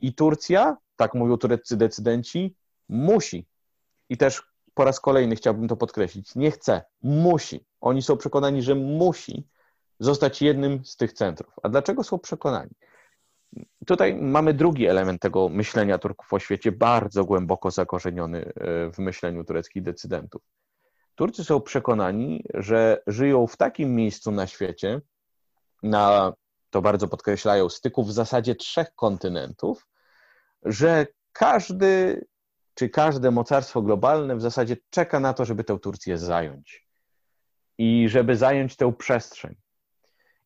[0.00, 2.54] I Turcja, tak mówią tureccy decydenci,
[2.88, 3.46] musi.
[4.08, 4.42] I też
[4.74, 7.64] po raz kolejny chciałbym to podkreślić, nie chce, musi.
[7.80, 9.46] Oni są przekonani, że musi
[9.98, 11.54] zostać jednym z tych centrów.
[11.62, 12.70] A dlaczego są przekonani?
[13.86, 18.52] Tutaj mamy drugi element tego myślenia Turków o świecie, bardzo głęboko zakorzeniony e,
[18.92, 20.42] w myśleniu tureckich decydentów.
[21.14, 25.00] Turcy są przekonani, że żyją w takim miejscu na świecie,
[25.82, 26.32] na
[26.70, 29.86] to bardzo podkreślają, styku w zasadzie trzech kontynentów,
[30.62, 32.24] że każdy
[32.74, 36.86] czy każde mocarstwo globalne w zasadzie czeka na to, żeby tę Turcję zająć
[37.78, 39.54] i żeby zająć tę przestrzeń.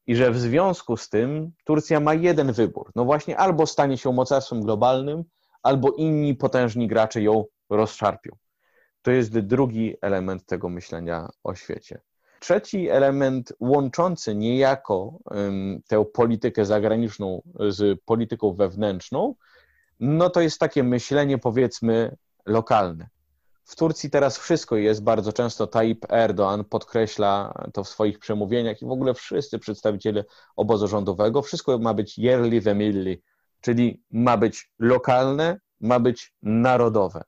[0.07, 2.93] I że w związku z tym Turcja ma jeden wybór.
[2.95, 5.25] No właśnie, albo stanie się mocarstwem globalnym,
[5.63, 8.37] albo inni potężni gracze ją rozszarpią.
[9.03, 12.01] To jest drugi element tego myślenia o świecie.
[12.45, 15.19] Trzeci element łączący niejako
[15.89, 19.35] tę politykę zagraniczną z polityką wewnętrzną,
[20.01, 23.09] no to jest takie myślenie powiedzmy lokalne.
[23.65, 28.87] W Turcji teraz wszystko jest bardzo często Tayyip Erdoğan podkreśla to w swoich przemówieniach i
[28.87, 30.25] w ogóle wszyscy przedstawiciele
[30.57, 33.23] obozu rządowego, wszystko ma być yerli ve milli,
[33.61, 37.25] czyli ma być lokalne, ma być narodowe.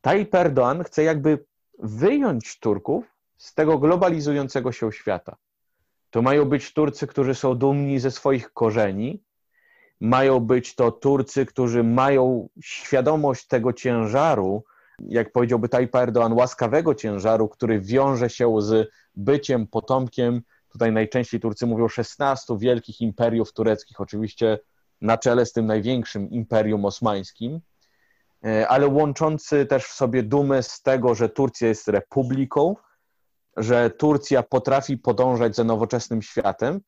[0.00, 1.44] Tayyip Erdoğan chce jakby
[1.78, 3.11] wyjąć Turków
[3.42, 5.36] z tego globalizującego się świata.
[6.10, 9.22] To mają być Turcy, którzy są dumni ze swoich korzeni,
[10.00, 14.64] mają być to Turcy, którzy mają świadomość tego ciężaru,
[14.98, 21.66] jak powiedziałby Tayyip Erdoğan, łaskawego ciężaru, który wiąże się z byciem potomkiem, tutaj najczęściej Turcy
[21.66, 24.58] mówią 16 wielkich imperiów tureckich, oczywiście
[25.00, 27.60] na czele z tym największym imperium osmańskim,
[28.44, 32.76] E, ale łączący też w sobie dumę z tego, że Turcja jest republiką,
[33.56, 36.80] że Turcja potrafi podążać za nowoczesnym światem,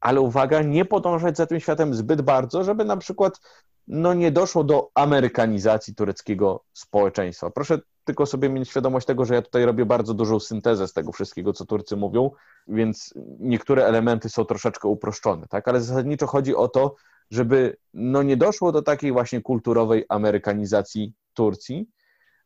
[0.00, 3.40] ale uwaga, nie podążać za tym światem zbyt bardzo, żeby na przykład
[3.88, 7.50] no, nie doszło do amerykanizacji tureckiego społeczeństwa.
[7.50, 11.12] Proszę tylko sobie mieć świadomość tego, że ja tutaj robię bardzo dużą syntezę z tego
[11.12, 12.30] wszystkiego, co Turcy mówią,
[12.68, 15.68] więc niektóre elementy są troszeczkę uproszczone, tak?
[15.68, 16.94] ale zasadniczo chodzi o to,
[17.30, 21.88] żeby no, nie doszło do takiej właśnie kulturowej amerykanizacji Turcji,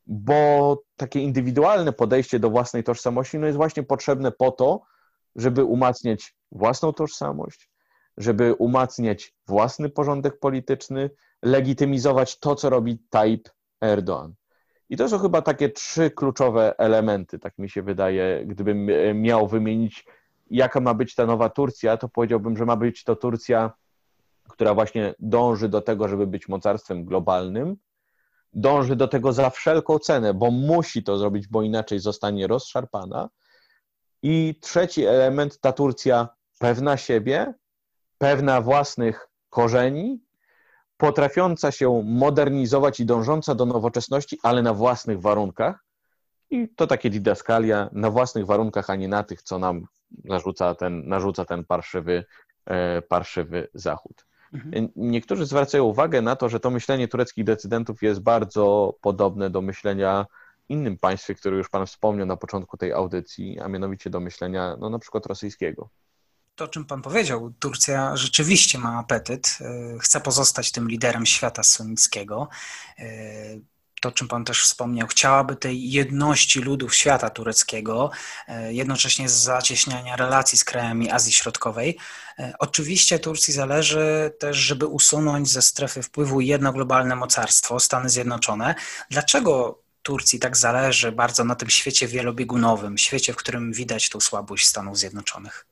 [0.07, 4.83] bo takie indywidualne podejście do własnej tożsamości no, jest właśnie potrzebne po to,
[5.37, 7.71] żeby umacniać własną tożsamość,
[8.17, 11.11] żeby umacniać własny porządek polityczny,
[11.43, 13.49] legitymizować to, co robi Tayyip
[13.85, 14.33] Erdoğan.
[14.91, 18.45] I to są chyba takie trzy kluczowe elementy, tak mi się wydaje.
[18.47, 20.05] Gdybym e, miał wymienić,
[20.51, 23.73] jaka ma być ta nowa Turcja, to powiedziałbym, że ma być to Turcja,
[24.49, 27.77] która właśnie dąży do tego, żeby być mocarstwem globalnym,
[28.55, 33.29] dąży do tego za wszelką cenę, bo musi to zrobić, bo inaczej zostanie rozszarpana.
[34.23, 37.55] I trzeci element, ta Turcja pewna siebie,
[38.19, 40.25] pewna własnych korzeni,
[40.97, 45.85] potrafiąca się modernizować i dążąca do nowoczesności, ale na własnych warunkach.
[46.51, 49.87] I to takie didaskalia na własnych warunkach, a nie na tych, co nam
[50.25, 52.25] narzuca ten, narzuca ten parszywy,
[52.67, 54.27] e, parszywy Zachód.
[54.55, 54.89] Mhm.
[54.97, 60.27] Niektórzy zwracają uwagę na to, że to myślenie tureckich decydentów jest bardzo podobne do myślenia
[60.69, 64.91] innym państwie, które już Pan wspomniał na początku tej audycji, a mianowicie do myślenia no,
[64.91, 65.91] na przykład rosyjskiego
[66.57, 71.63] to, o czym Pan powiedział, Turcja rzeczywiście ma apetyt, e, chce pozostać tym liderem świata
[71.63, 72.49] sunnickiego.
[74.05, 78.11] E, to, czym Pan też wspomniał, chciałaby tej jedności ludów świata tureckiego,
[78.49, 81.99] e, jednocześnie zacieśniania relacji z krajami Azji Środkowej.
[82.59, 88.75] Oczywiście Turcji zależy też, żeby usunąć ze strefy wpływu jedno globalne mocarstwo, Stany Zjednoczone.
[89.11, 94.67] Dlaczego Turcji tak zależy bardzo na tym świecie wielobiegunowym, świecie, w którym widać tą słabość
[94.67, 95.67] Stanów Zjednoczonych?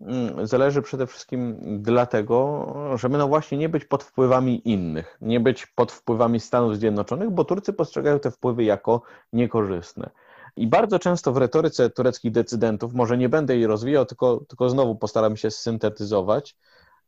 [0.00, 5.66] Mm, zależy przede wszystkim dlatego, żeby no właśnie nie być pod wpływami innych, nie być
[5.66, 10.10] pod wpływami Stanów Zjednoczonych, bo Turcy postrzegają te wpływy jako niekorzystne.
[10.56, 14.96] I bardzo często w retoryce tureckich decydentów, może nie będę jej rozwijał, tylko, tylko znowu
[14.96, 16.56] postaram się syntetyzować,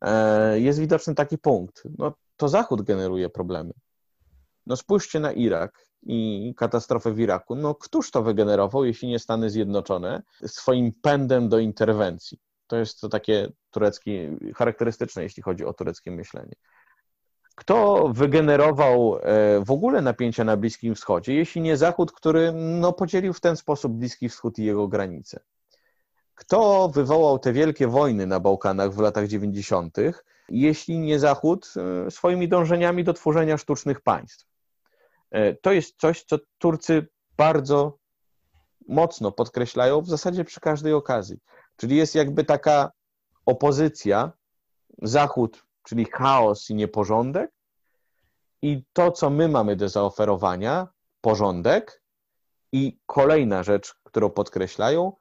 [0.01, 1.83] e, jest widoczny taki punkt.
[1.97, 3.73] No, to Zachód generuje problemy.
[4.65, 7.55] No spójrzcie na Irak i katastrofę w Iraku.
[7.55, 12.39] No któż to wygenerował, jeśli nie Stany Zjednoczone, swoim pędem do interwencji?
[12.69, 16.53] To jest to takie tureckie, charakterystyczne, jeśli chodzi o tureckie myślenie.
[17.55, 19.19] Kto wygenerował e,
[19.65, 23.93] w ogóle napięcia na Bliskim Wschodzie, jeśli nie Zachód, który no, podzielił w ten sposób
[23.93, 25.39] Bliski Wschód i jego granice?
[26.35, 29.97] Kto wywołał te wielkie wojny na Bałkanach w latach 90.,
[30.49, 31.73] jeśli nie Zachód
[32.07, 34.47] e, swoimi dążeniami do tworzenia sztucznych państw?
[35.31, 37.97] E, to jest coś, co Turcy bardzo
[38.87, 41.39] mocno podkreślają w zasadzie przy każdej okazji.
[41.79, 42.91] Czyli jest jakby taka
[43.45, 44.31] opozycja,
[45.01, 47.51] Zachód, czyli chaos i nieporządek,
[48.61, 50.87] i to, co my mamy do zaoferowania,
[51.21, 52.03] porządek.
[52.71, 55.13] I kolejna rzecz, którą podkreślają,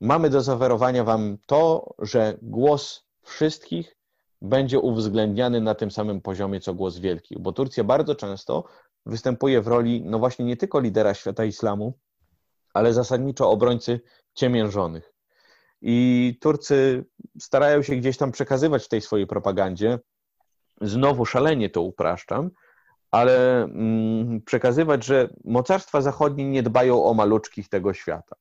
[0.00, 3.96] mamy do zaoferowania Wam to, że głos wszystkich
[4.42, 8.64] będzie uwzględniany na tym samym poziomie, co głos wielkich, bo Turcja bardzo często
[9.06, 11.98] występuje w roli, no właśnie nie tylko lidera świata islamu,
[12.74, 14.00] ale zasadniczo obrońcy
[14.34, 15.11] ciemiężonych.
[15.82, 17.04] I Turcy
[17.38, 19.98] starają się gdzieś tam przekazywać w tej swojej propagandzie,
[20.80, 22.50] znowu szalenie to upraszczam,
[23.10, 28.36] ale mm, przekazywać, że mocarstwa zachodnie nie dbają o maluczkich tego świata.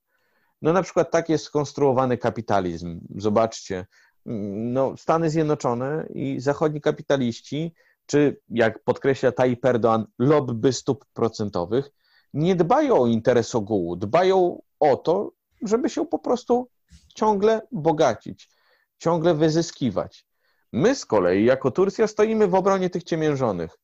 [0.62, 3.00] No na przykład tak jest skonstruowany kapitalizm.
[3.16, 3.86] Zobaczcie,
[4.26, 7.74] mm, no, Stany Zjednoczone i zachodni kapitaliści,
[8.06, 11.92] czy jak podkreśla Tayyip Erdoğan, lobby stóp procentowych,
[12.34, 16.68] nie dbają o interes ogółu, dbają o to, żeby się po prostu
[17.14, 18.50] ciągle bogacić,
[18.98, 20.26] ciągle wyzyskiwać.
[20.74, 23.78] My z kolei, jako Turcja, stoimy w obronie tych ciemiężonych.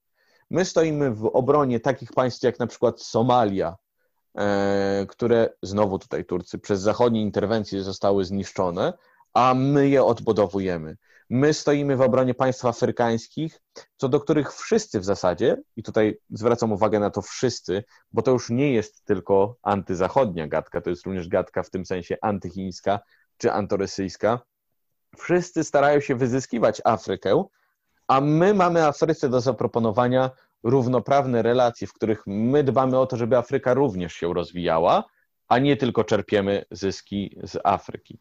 [0.49, 3.75] My stoimy w obronie takich państw jak na przykład Somalia,
[4.37, 8.93] e, które znowu tutaj Turcy przez zachodnie interwencje zostały zniszczone,
[9.33, 10.97] a my je odbudowujemy.
[11.29, 13.61] My stoimy w obronie państw afrykańskich,
[13.97, 18.31] co do których wszyscy w zasadzie, i tutaj zwracam uwagę na to wszyscy, bo to
[18.31, 22.99] już nie jest tylko antyzachodnia gadka, to jest również gadka w tym sensie antychińska
[23.37, 24.39] czy antyrosyjska.
[25.17, 27.43] Wszyscy starają się wyzyskiwać Afrykę,
[28.07, 30.31] a my mamy Afryce do zaproponowania
[30.63, 35.03] równoprawne relacje, w których my dbamy o to, żeby Afryka również się rozwijała,
[35.47, 38.19] a nie tylko czerpiemy zyski z Afryki.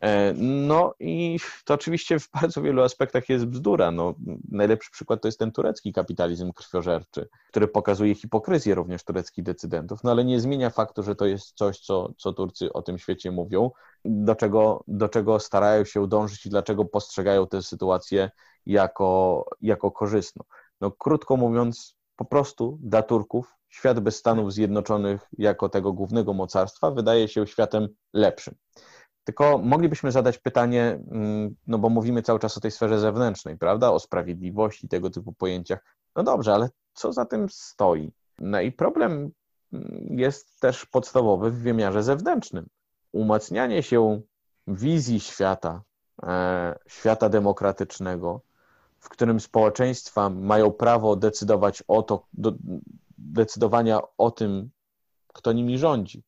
[0.00, 3.90] E, no i to oczywiście w bardzo wielu aspektach jest bzdura.
[3.90, 4.14] No,
[4.50, 10.10] najlepszy przykład to jest ten turecki kapitalizm krwiożerczy, który pokazuje hipokryzję również tureckich decydentów, no
[10.10, 13.70] ale nie zmienia faktu, że to jest coś, co, co Turcy o tym świecie mówią,
[14.04, 18.30] do czego, do czego starają się dążyć i dlaczego postrzegają tę sytuację
[18.66, 20.44] jako, jako korzystną.
[20.80, 26.90] No, krótko mówiąc, po prostu dla Turków świat bez Stanów Zjednoczonych jako tego głównego mocarstwa
[26.90, 28.54] wydaje się światem lepszym.
[29.24, 33.90] Tylko moglibyśmy zadać pytanie, mm, no bo mówimy cały czas o tej sferze zewnętrznej, prawda?
[33.90, 35.84] O sprawiedliwości, tego typu pojęciach.
[36.16, 38.12] No dobrze, ale co za tym stoi?
[38.38, 39.30] No i problem
[39.72, 42.68] mm, jest też podstawowy w wymiarze zewnętrznym.
[43.12, 44.20] Umacnianie się
[44.66, 45.82] wizji świata,
[46.22, 48.40] e, świata demokratycznego,
[48.98, 52.52] w którym społeczeństwa mają prawo decydować o to, do,
[53.18, 54.70] decydowania o tym,
[55.28, 56.22] kto nimi rządzi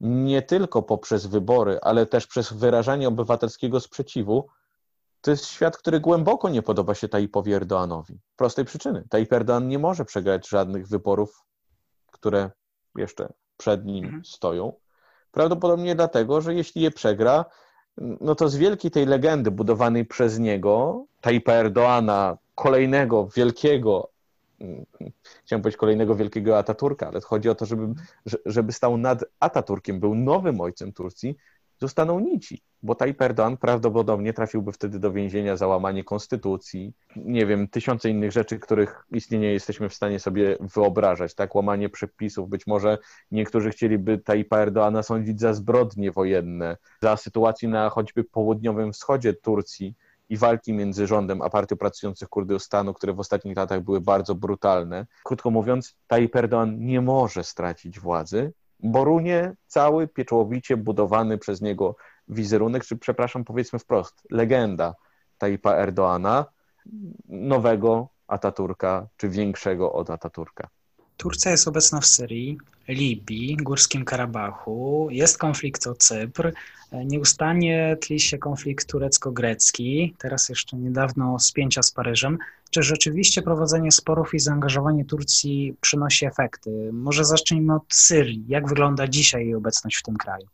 [0.00, 4.46] nie tylko poprzez wybory, ale też przez wyrażanie obywatelskiego sprzeciwu,
[5.20, 8.20] to jest świat, który głęboko nie podoba się Tayyipowi Erdoanowi.
[8.36, 9.04] Prostej przyczyny.
[9.10, 11.44] Tayyip Erdoan nie może przegrać żadnych wyborów,
[12.12, 12.50] które
[12.96, 14.24] jeszcze przed nim mhm.
[14.24, 14.72] stoją.
[15.30, 17.44] Prawdopodobnie dlatego, że jeśli je przegra,
[17.96, 24.10] no to z wielkiej tej legendy budowanej przez niego, Tayyipa Erdoana, kolejnego wielkiego
[25.44, 27.94] chciałem powiedzieć kolejnego wielkiego Ataturka, ale chodzi o to, żeby,
[28.46, 31.36] żeby stał nad Ataturkiem, był nowym ojcem Turcji,
[31.80, 37.68] zostaną nici, bo Tayyip Erdoğan prawdopodobnie trafiłby wtedy do więzienia za łamanie konstytucji, nie wiem,
[37.68, 42.98] tysiące innych rzeczy, których istnienie jesteśmy w stanie sobie wyobrażać, tak, łamanie przepisów, być może
[43.30, 49.94] niektórzy chcieliby Tayyipa Erdoğana sądzić za zbrodnie wojenne, za sytuację na choćby południowym wschodzie Turcji,
[50.30, 55.06] i walki między rządem a partią pracujących Kurdystanu, które w ostatnich latach były bardzo brutalne.
[55.24, 61.96] Krótko mówiąc, Tayyip Erdoğan nie może stracić władzy, bo runie cały pieczołowicie budowany przez niego
[62.28, 64.94] wizerunek, czy przepraszam, powiedzmy wprost, legenda
[65.38, 66.44] Tayyipa Erdoğana,
[67.28, 70.68] nowego Ataturka, czy większego od Ataturka.
[71.20, 76.52] Turcja jest obecna w Syrii, Libii, Górskim Karabachu, jest konflikt o Cypr,
[77.04, 82.38] nieustannie tli się konflikt turecko-grecki, teraz jeszcze niedawno spięcia z Paryżem.
[82.70, 86.90] Czy rzeczywiście prowadzenie sporów i zaangażowanie Turcji przynosi efekty?
[86.92, 88.44] Może zacznijmy od Syrii.
[88.48, 90.46] Jak wygląda dzisiaj jej obecność w tym kraju?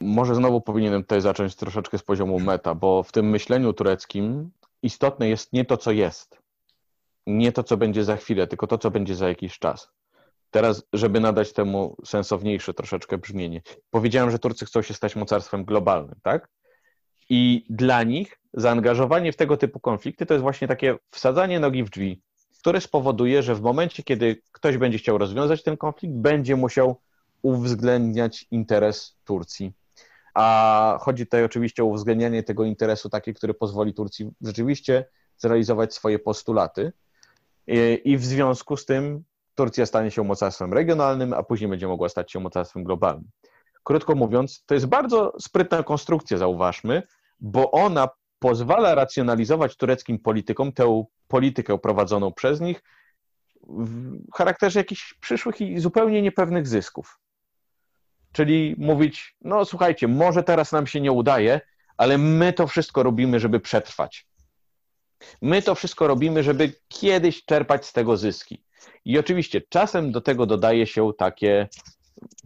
[0.00, 4.50] Może znowu powinienem tutaj zacząć troszeczkę z poziomu meta, bo w tym myśleniu tureckim
[4.82, 6.38] istotne jest nie to, co jest,
[7.26, 9.88] nie to, co będzie za chwilę, tylko to, co będzie za jakiś czas.
[10.50, 16.14] Teraz, żeby nadać temu sensowniejsze troszeczkę brzmienie, powiedziałem, że Turcy chcą się stać mocarstwem globalnym,
[16.22, 16.48] tak?
[17.28, 21.90] I dla nich zaangażowanie w tego typu konflikty to jest właśnie takie wsadzanie nogi w
[21.90, 22.22] drzwi,
[22.58, 27.00] które spowoduje, że w momencie, kiedy ktoś będzie chciał rozwiązać ten konflikt, będzie musiał
[27.42, 29.72] uwzględniać interes Turcji.
[30.34, 35.04] A chodzi tutaj oczywiście o uwzględnianie tego interesu taki, który pozwoli Turcji rzeczywiście
[35.36, 36.92] zrealizować swoje postulaty.
[38.04, 39.24] I w związku z tym
[39.60, 43.30] Turcja stanie się mocarstwem regionalnym, a później będzie mogła stać się mocarstwem globalnym.
[43.84, 47.02] Krótko mówiąc, to jest bardzo sprytna konstrukcja, zauważmy,
[47.40, 52.82] bo ona pozwala racjonalizować tureckim politykom tę politykę prowadzoną przez nich
[53.62, 57.18] w charakterze jakichś przyszłych i zupełnie niepewnych zysków.
[58.32, 61.60] Czyli mówić, no słuchajcie, może teraz nam się nie udaje,
[61.96, 64.26] ale my to wszystko robimy, żeby przetrwać.
[65.42, 68.64] My to wszystko robimy, żeby kiedyś czerpać z tego zyski.
[69.04, 71.68] I oczywiście czasem do tego dodaje się takie,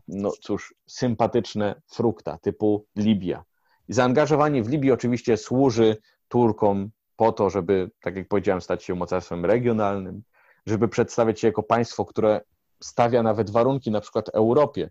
[0.09, 3.45] no cóż, sympatyczne frukta typu Libia.
[3.89, 5.97] Zaangażowanie w Libii oczywiście służy
[6.29, 10.23] Turkom po to, żeby, tak jak powiedziałem, stać się mocarstwem regionalnym,
[10.67, 12.41] żeby przedstawiać się jako państwo, które
[12.81, 14.91] stawia nawet warunki na przykład Europie,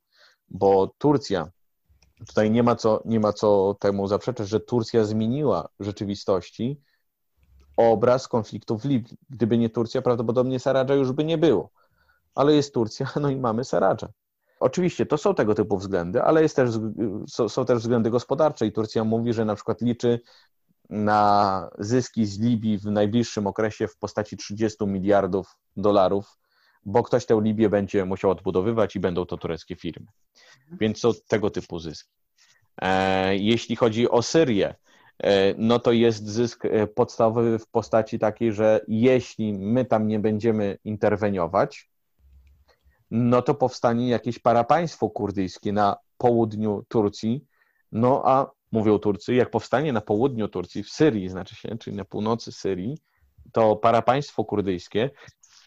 [0.50, 1.48] bo Turcja,
[2.28, 6.80] tutaj nie ma co, nie ma co temu zaprzeczać, że Turcja zmieniła rzeczywistości
[7.78, 9.18] obraz konfliktu w Libii.
[9.30, 11.70] Gdyby nie Turcja, prawdopodobnie Saradża już by nie było.
[12.36, 14.08] Ale jest Turcja, no i mamy Saradża.
[14.60, 16.70] Oczywiście to są tego typu względy, ale jest też,
[17.28, 20.20] są, są też względy gospodarcze i Turcja mówi, że na przykład liczy
[20.90, 26.38] na zyski z Libii w najbliższym okresie w postaci 30 miliardów dolarów,
[26.86, 30.08] bo ktoś tę Libię będzie musiał odbudowywać i będą to tureckie firmy.
[30.72, 32.12] Więc są tego typu zyski.
[32.82, 34.76] E, jeśli chodzi o Syrię,
[35.58, 40.78] no to jest zysk e, podstawowy w postaci takiej, że jeśli my tam nie będziemy
[40.84, 41.90] interweniować,
[43.12, 47.46] no to powstanie jakieś parapaństwo kurdyjskie na południu Turcji,
[47.92, 52.06] no a mówią Turcy, jak powstanie na południu Turcji, w Syrii znaczy się, czyli na
[52.06, 52.98] północy Syrii,
[53.52, 55.10] to parapaństwo kurdyjskie,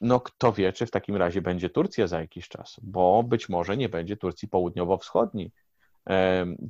[0.00, 3.76] no kto wie, czy w takim razie będzie Turcja za jakiś czas, bo być może
[3.76, 5.52] nie będzie Turcji południowo-wschodniej.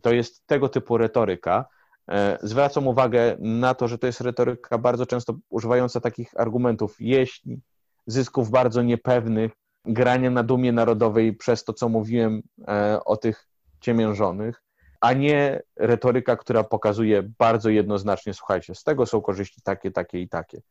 [0.02, 1.75] To jest tego typu retoryka, E,
[2.42, 7.60] zwracam uwagę na to, że to jest retoryka bardzo często używająca takich argumentów, jeśli
[8.06, 9.52] zysków bardzo niepewnych,
[9.84, 13.48] grania na dumie narodowej przez to, co mówiłem e, o tych
[13.80, 14.62] ciemiężonych,
[15.00, 20.28] a nie retoryka, która pokazuje bardzo jednoznacznie, słuchajcie, z tego są korzyści takie, takie i
[20.28, 20.62] takie.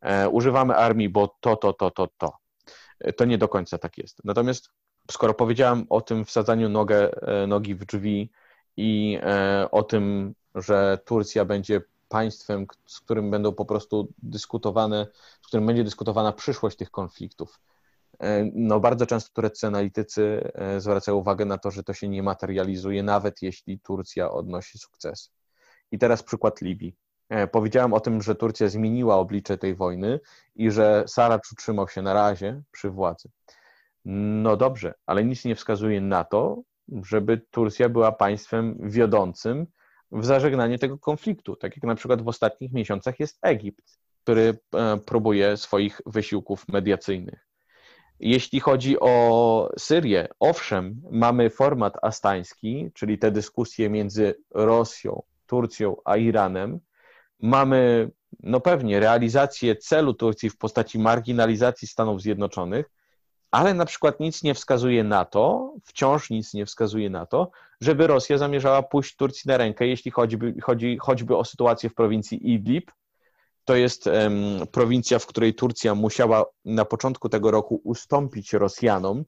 [0.00, 2.32] E, używamy armii, bo to, to, to, to, to.
[3.16, 4.18] To nie do końca tak jest.
[4.24, 4.70] Natomiast
[5.10, 7.10] skoro powiedziałem o tym wsadzaniu nogę,
[7.46, 8.30] nogi w drzwi
[8.76, 9.18] i
[9.70, 15.06] o tym, że Turcja będzie państwem, z którym będą po prostu dyskutowane,
[15.42, 17.60] z którym będzie dyskutowana przyszłość tych konfliktów.
[18.20, 22.22] E, no, bardzo często tureccy analitycy e, zwracają uwagę na to, że to się nie
[22.22, 25.32] materializuje, nawet jeśli Turcja odnosi sukces.
[25.90, 26.96] I teraz przykład Libii.
[27.28, 30.20] E, powiedziałem o tym, że Turcja zmieniła oblicze tej wojny
[30.54, 33.28] i że Saracz utrzymał się na razie przy władzy.
[34.04, 39.66] No dobrze, ale nic nie wskazuje na to, żeby Turcja była państwem wiodącym
[40.12, 44.96] w zażegnanie tego konfliktu, tak jak na przykład w ostatnich miesiącach jest Egipt, który e,
[44.96, 47.46] próbuje swoich wysiłków mediacyjnych.
[48.20, 56.16] Jeśli chodzi o Syrię, owszem, mamy format astański, czyli te dyskusje między Rosją, Turcją a
[56.16, 56.80] Iranem.
[57.40, 58.10] Mamy,
[58.40, 62.90] no pewnie, realizację celu Turcji w postaci marginalizacji Stanów Zjednoczonych,
[63.52, 67.50] ale na przykład nic nie wskazuje na to, wciąż nic nie wskazuje na to,
[67.80, 72.52] żeby Rosja zamierzała pójść Turcji na rękę, jeśli choćby, chodzi choćby o sytuację w prowincji
[72.52, 72.90] Idlib.
[73.64, 74.34] To jest um,
[74.72, 79.24] prowincja, w której Turcja musiała na początku tego roku ustąpić Rosjanom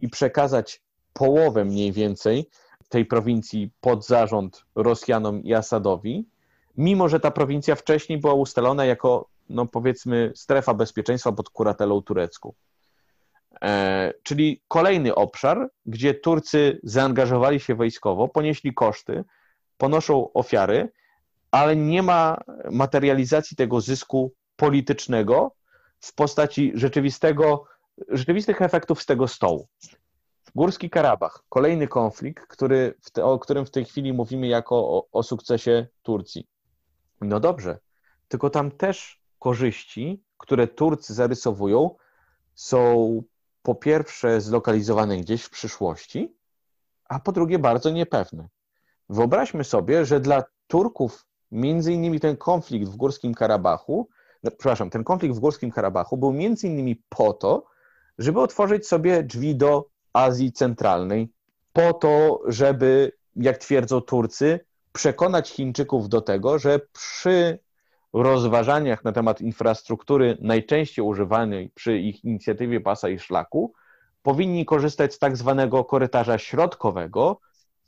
[0.00, 2.48] i przekazać połowę mniej więcej
[2.88, 6.28] tej prowincji pod zarząd Rosjanom i Asadowi,
[6.76, 12.52] mimo że ta prowincja wcześniej była ustalona jako, no powiedzmy, strefa bezpieczeństwa pod kuratelą turecką.
[13.62, 19.24] E, czyli kolejny obszar, gdzie Turcy zaangażowali się wojskowo, ponieśli koszty,
[19.76, 20.92] ponoszą ofiary,
[21.50, 22.38] ale nie ma
[22.70, 25.54] materializacji tego zysku politycznego
[26.00, 27.64] w postaci rzeczywistego,
[28.08, 29.68] rzeczywistych efektów z tego stołu.
[30.54, 35.86] Górski Karabach, kolejny konflikt, który, o którym w tej chwili mówimy jako o, o sukcesie
[36.02, 36.46] Turcji.
[37.20, 37.78] No dobrze,
[38.28, 41.96] tylko tam też korzyści, które Turcy zarysowują,
[42.54, 43.22] są
[43.68, 46.36] po pierwsze zlokalizowane gdzieś w przyszłości,
[47.08, 48.48] a po drugie bardzo niepewne.
[49.08, 54.08] Wyobraźmy sobie, że dla Turków między innymi ten konflikt w Górskim Karabachu,
[54.42, 57.64] no, przepraszam, ten konflikt w Górskim Karabachu był między innymi po to,
[58.18, 61.32] żeby otworzyć sobie drzwi do Azji Centralnej,
[61.72, 64.60] po to, żeby, jak twierdzą Turcy,
[64.92, 67.58] przekonać Chińczyków do tego, że przy
[68.12, 73.72] rozważaniach na temat infrastruktury najczęściej używanej przy ich inicjatywie pasa i szlaku
[74.22, 77.40] powinni korzystać z tak zwanego korytarza środkowego,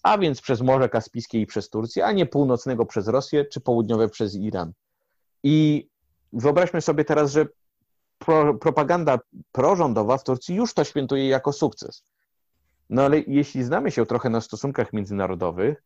[0.02, 4.08] a więc przez Morze Kaspijskie i przez Turcję, a nie północnego przez Rosję czy południowe
[4.08, 4.72] przez Iran.
[5.42, 5.88] I
[6.32, 7.46] wyobraźmy sobie teraz, że
[8.18, 9.18] pro, propaganda
[9.52, 12.04] prorządowa w Turcji już to świętuje jako sukces.
[12.90, 15.82] No ale jeśli znamy się trochę na stosunkach międzynarodowych,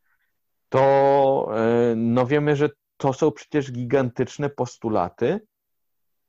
[0.69, 5.47] to e, no wiemy, że to są przecież gigantyczne postulaty.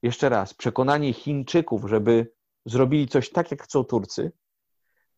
[0.02, 2.32] Jeszcze raz, przekonanie Chińczyków, żeby
[2.64, 4.32] zrobili coś tak, jak chcą Turcy,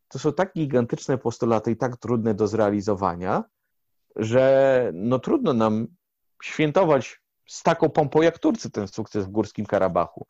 [0.08, 3.44] to są tak gigantyczne postulaty i tak trudne do zrealizowania,
[4.16, 5.86] że no trudno nam
[6.42, 10.26] świętować z taką pompą jak Turcy ten sukces w Górskim Karabachu,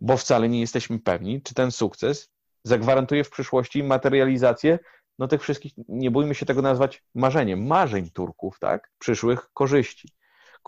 [0.00, 2.30] bo wcale nie jesteśmy pewni, czy ten sukces
[2.64, 4.78] zagwarantuje w przyszłości materializację
[5.18, 10.08] no tych wszystkich, nie bójmy się tego nazwać marzeniem, marzeń Turków, tak, przyszłych korzyści.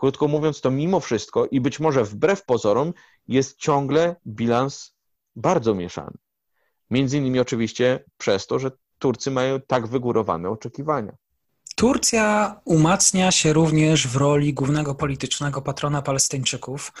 [0.01, 2.93] Krótko mówiąc, to mimo wszystko i być może wbrew pozorom
[3.27, 4.95] jest ciągle bilans
[5.35, 6.17] bardzo mieszany.
[6.89, 11.13] Między innymi oczywiście przez to, że Turcy mają tak wygórowane oczekiwania.
[11.75, 16.91] Turcja umacnia się również w roli głównego politycznego patrona Palestyńczyków.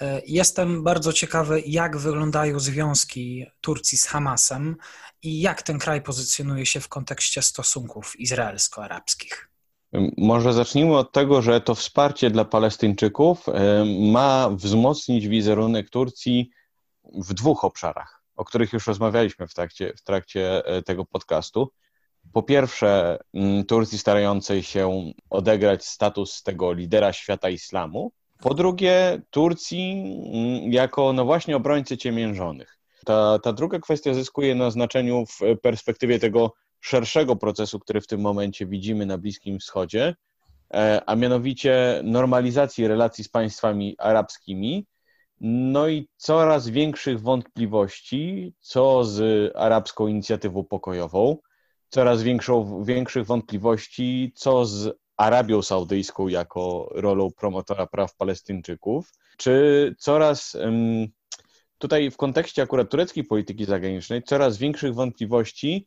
[0.00, 4.76] E, jestem bardzo ciekawy, jak wyglądają związki Turcji z Hamasem
[5.22, 9.49] i jak ten kraj pozycjonuje się w kontekście stosunków izraelsko-arabskich.
[10.18, 13.46] Może zacznijmy od tego, że to wsparcie dla Palestyńczyków
[14.12, 16.50] ma wzmocnić wizerunek Turcji
[17.04, 21.70] w dwóch obszarach, o których już rozmawialiśmy w trakcie, w trakcie e, tego podcastu.
[22.32, 23.18] Po pierwsze,
[23.68, 28.12] Turcji starającej się odegrać status tego lidera świata islamu.
[28.40, 30.04] Po drugie, Turcji
[30.70, 32.78] jako, no właśnie, obrońcy ciemiężonych.
[33.04, 38.20] Ta, ta druga kwestia zyskuje na znaczeniu w perspektywie tego szerszego procesu, który w tym
[38.20, 40.14] momencie widzimy na Bliskim Wschodzie,
[40.74, 44.86] e, a mianowicie normalizacji relacji z państwami arabskimi,
[45.40, 51.36] no i coraz większych wątpliwości, co z arabską inicjatywą pokojową,
[51.88, 60.56] coraz większą, większych wątpliwości, co z Arabią Saudyjską jako rolą promotora praw Palestyńczyków, czy coraz
[61.78, 65.86] tutaj w kontekście akurat tureckiej polityki zagranicznej coraz większych wątpliwości,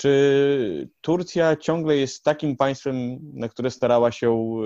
[0.00, 4.56] czy Turcja ciągle jest takim państwem, na które starała się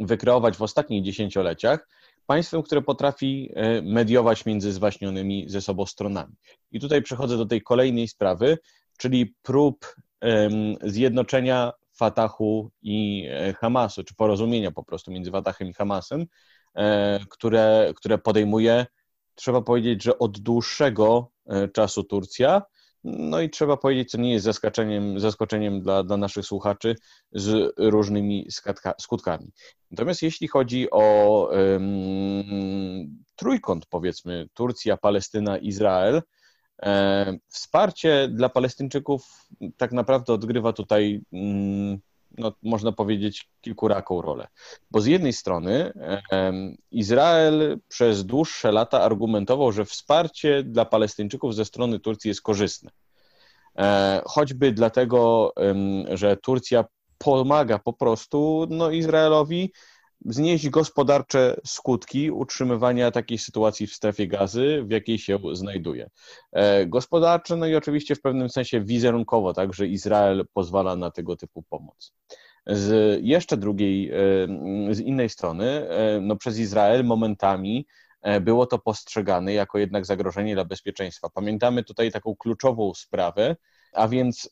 [0.00, 1.88] wykreować w ostatnich dziesięcioleciach,
[2.26, 6.34] państwem, które potrafi e, mediować między zwaśnionymi ze sobą stronami.
[6.72, 8.58] I tutaj przechodzę do tej kolejnej sprawy,
[8.98, 9.96] czyli prób
[10.82, 16.26] zjednoczenia Fatahu i e, Hamasu, czy porozumienia po prostu między Fatahem i Hamasem,
[16.74, 18.86] e, które, które podejmuje,
[19.34, 21.30] trzeba powiedzieć, że od dłuższego
[21.72, 22.62] czasu Turcja,
[23.06, 26.96] no i trzeba powiedzieć, co nie jest zaskoczeniem, zaskoczeniem dla, dla naszych słuchaczy
[27.32, 28.48] z różnymi
[29.00, 29.52] skutkami.
[29.90, 36.22] Natomiast jeśli chodzi o um, trójkąt, powiedzmy, Turcja, Palestyna, Izrael,
[36.82, 39.26] e, wsparcie dla Palestyńczyków
[39.76, 41.98] tak naprawdę odgrywa tutaj, mm,
[42.38, 44.48] no, można powiedzieć, kilkuraką rolę.
[44.90, 45.92] Bo z jednej strony
[46.90, 52.90] Izrael przez dłuższe lata argumentował, że wsparcie dla Palestyńczyków ze strony Turcji jest korzystne.
[53.78, 55.52] E, choćby dlatego,
[56.08, 56.84] że Turcja
[57.18, 59.72] pomaga po prostu no, Izraelowi
[60.24, 66.10] znieść gospodarcze skutki utrzymywania takiej sytuacji w strefie gazy, w jakiej się znajduje.
[66.52, 71.36] E, gospodarcze, no i oczywiście w pewnym sensie wizerunkowo, tak, że Izrael pozwala na tego
[71.36, 72.12] typu pomoc.
[72.66, 74.14] Z jeszcze drugiej, e,
[74.94, 75.88] z innej strony,
[76.20, 77.86] no przez Izrael momentami
[78.40, 81.28] było to postrzegane jako jednak zagrożenie dla bezpieczeństwa.
[81.30, 83.56] Pamiętamy tutaj taką kluczową sprawę,
[83.92, 84.50] a więc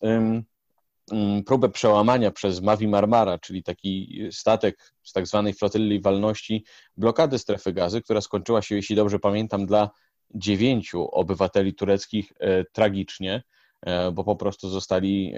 [1.46, 6.64] próbę przełamania przez Mavi Marmara, czyli taki statek z tak zwanej flotylli walności,
[6.96, 9.90] blokady strefy gazy, która skończyła się, jeśli dobrze pamiętam, dla
[10.34, 13.42] dziewięciu obywateli tureckich e, tragicznie,
[13.82, 15.34] e, bo po prostu zostali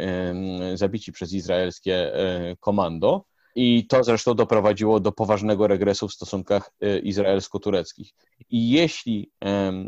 [0.74, 3.24] zabici przez izraelskie e, komando.
[3.58, 6.70] I to zresztą doprowadziło do poważnego regresu w stosunkach
[7.02, 8.14] izraelsko-tureckich.
[8.50, 9.30] I jeśli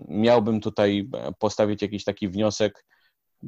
[0.08, 1.08] miałbym tutaj
[1.38, 2.84] postawić jakiś taki wniosek,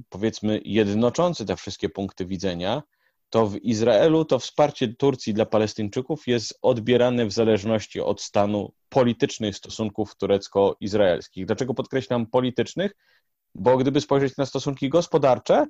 [0.08, 2.82] powiedzmy jednoczący te wszystkie punkty widzenia,
[3.30, 9.56] to w Izraelu to wsparcie Turcji dla Palestyńczyków jest odbierane w zależności od stanu politycznych
[9.56, 11.46] stosunków turecko-izraelskich.
[11.46, 12.92] Dlaczego podkreślam politycznych?
[13.54, 15.66] Bo gdyby spojrzeć na stosunki gospodarcze,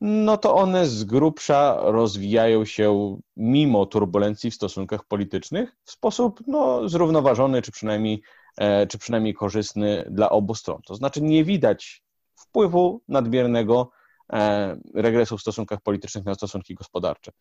[0.00, 6.88] no to one z grubsza rozwijają się mimo turbulencji w stosunkach politycznych w sposób no,
[6.88, 8.22] zrównoważony, czy przynajmniej,
[8.58, 10.80] e, czy przynajmniej korzystny dla obu stron.
[10.86, 12.02] To znaczy nie widać
[12.38, 13.90] wpływu nadmiernego
[14.32, 17.32] e, regresu w stosunkach politycznych na stosunki gospodarcze.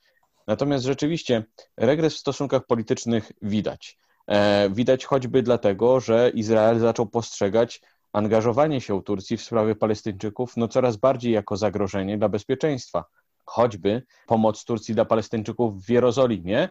[0.48, 1.44] Natomiast rzeczywiście
[1.78, 3.98] regres w stosunkach politycznych widać.
[4.28, 7.82] E, widać choćby dlatego, że Izrael zaczął postrzegać
[8.14, 13.06] angażowanie się Turcji w sprawie Palestyńczyków no coraz bardziej jako zagrożenie dla bezpieczeństwa.
[13.46, 16.70] Choćby pomoc Turcji dla Palestyńczyków w Jerozolimie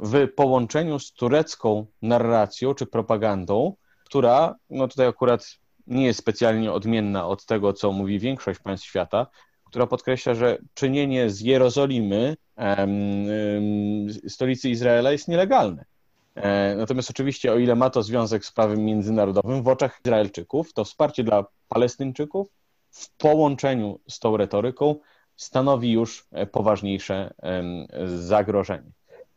[0.00, 3.74] w połączeniu z turecką narracją czy propagandą,
[4.04, 5.58] która, no tutaj akurat
[5.88, 9.26] nie jest specjalnie odmienna od tego, co mówi większość państw świata,
[9.64, 12.36] która podkreśla, że czynienie z Jerozolimy
[14.28, 15.84] stolicy Izraela jest nielegalne.
[16.34, 20.84] E, natomiast oczywiście, o ile ma to związek z prawem międzynarodowym, w oczach Izraelczyków to
[20.84, 22.48] wsparcie dla Palestyńczyków
[22.90, 24.96] w połączeniu z tą retoryką
[25.36, 27.34] stanowi już e, poważniejsze
[28.16, 28.90] zagrożenie.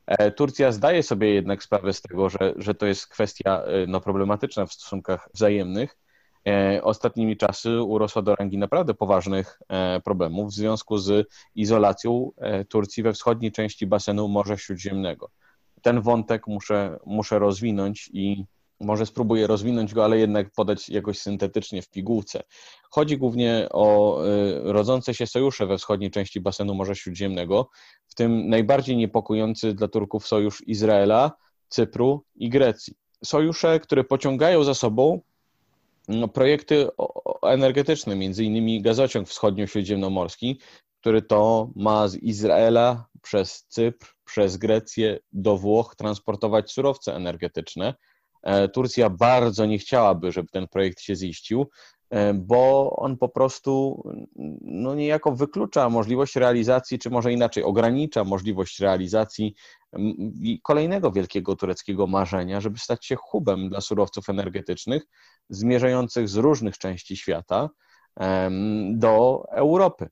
[0.08, 4.66] E, Turcja zdaje sobie jednak sprawę z tego, że, że to jest kwestia no, problematyczna
[4.66, 5.98] w stosunkach wzajemnych,
[6.82, 13.04] ostatnimi czasy urosła do rangi naprawdę poważnych e, problemów w związku z izolacją e, Turcji
[13.04, 15.30] we wschodniej części basenu Morza Śródziemnego.
[15.82, 18.46] Ten wątek muszę, muszę rozwinąć i
[18.80, 22.44] może spróbuję rozwinąć go, ale jednak podać jakoś syntetycznie w pigułce.
[22.90, 24.20] Chodzi głównie o
[24.64, 27.70] rodzące się sojusze we wschodniej części basenu Morza Śródziemnego,
[28.08, 31.32] w tym najbardziej niepokojący dla Turków sojusz Izraela,
[31.68, 32.94] Cypru i Grecji.
[33.26, 35.22] Sojusze, które pociągają za sobą
[36.34, 36.88] projekty
[37.44, 40.60] energetyczne, między innymi gazociąg wschodnio-śródziemnomorski,
[41.02, 47.94] który to ma z Izraela przez Cypr, przez Grecję do Włoch transportować surowce energetyczne.
[48.44, 51.70] E, Turcja bardzo nie chciałaby, żeby ten projekt się ziścił,
[52.34, 54.04] bo on po prostu
[54.62, 59.56] no niejako wyklucza możliwość realizacji, czy może inaczej, ogranicza możliwość realizacji
[60.64, 65.04] kolejnego wielkiego tureckiego marzenia, żeby stać się hubem dla surowców energetycznych
[65.50, 67.70] zmierzających z różnych części świata
[68.92, 70.10] do Europy.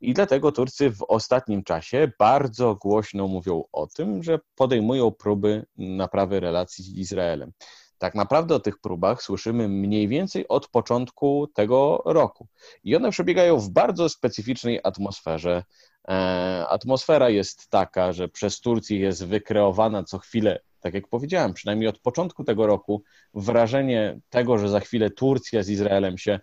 [0.00, 6.40] I dlatego Turcy w ostatnim czasie bardzo głośno mówią o tym, że podejmują próby naprawy
[6.40, 7.52] relacji z Izraelem.
[7.98, 12.46] Tak naprawdę o tych próbach słyszymy mniej więcej od początku tego roku.
[12.84, 15.64] I one przebiegają w bardzo specyficznej atmosferze.
[16.08, 21.88] E, atmosfera jest taka, że przez Turcję jest wykreowana co chwilę, tak jak powiedziałem, przynajmniej
[21.88, 23.02] od początku tego roku,
[23.34, 26.40] wrażenie tego, że za chwilę Turcja z Izraelem się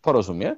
[0.00, 0.56] porozumie,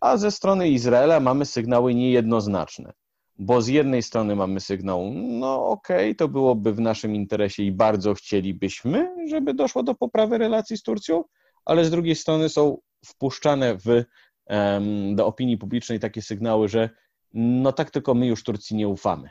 [0.00, 2.92] a ze strony Izraela mamy sygnały niejednoznaczne,
[3.38, 7.72] bo z jednej strony mamy sygnał, no okej, okay, to byłoby w naszym interesie i
[7.72, 11.24] bardzo chcielibyśmy, żeby doszło do poprawy relacji z Turcją,
[11.64, 14.04] ale z drugiej strony są wpuszczane w,
[15.14, 16.90] do opinii publicznej takie sygnały, że
[17.34, 19.30] no tak tylko my już Turcji nie ufamy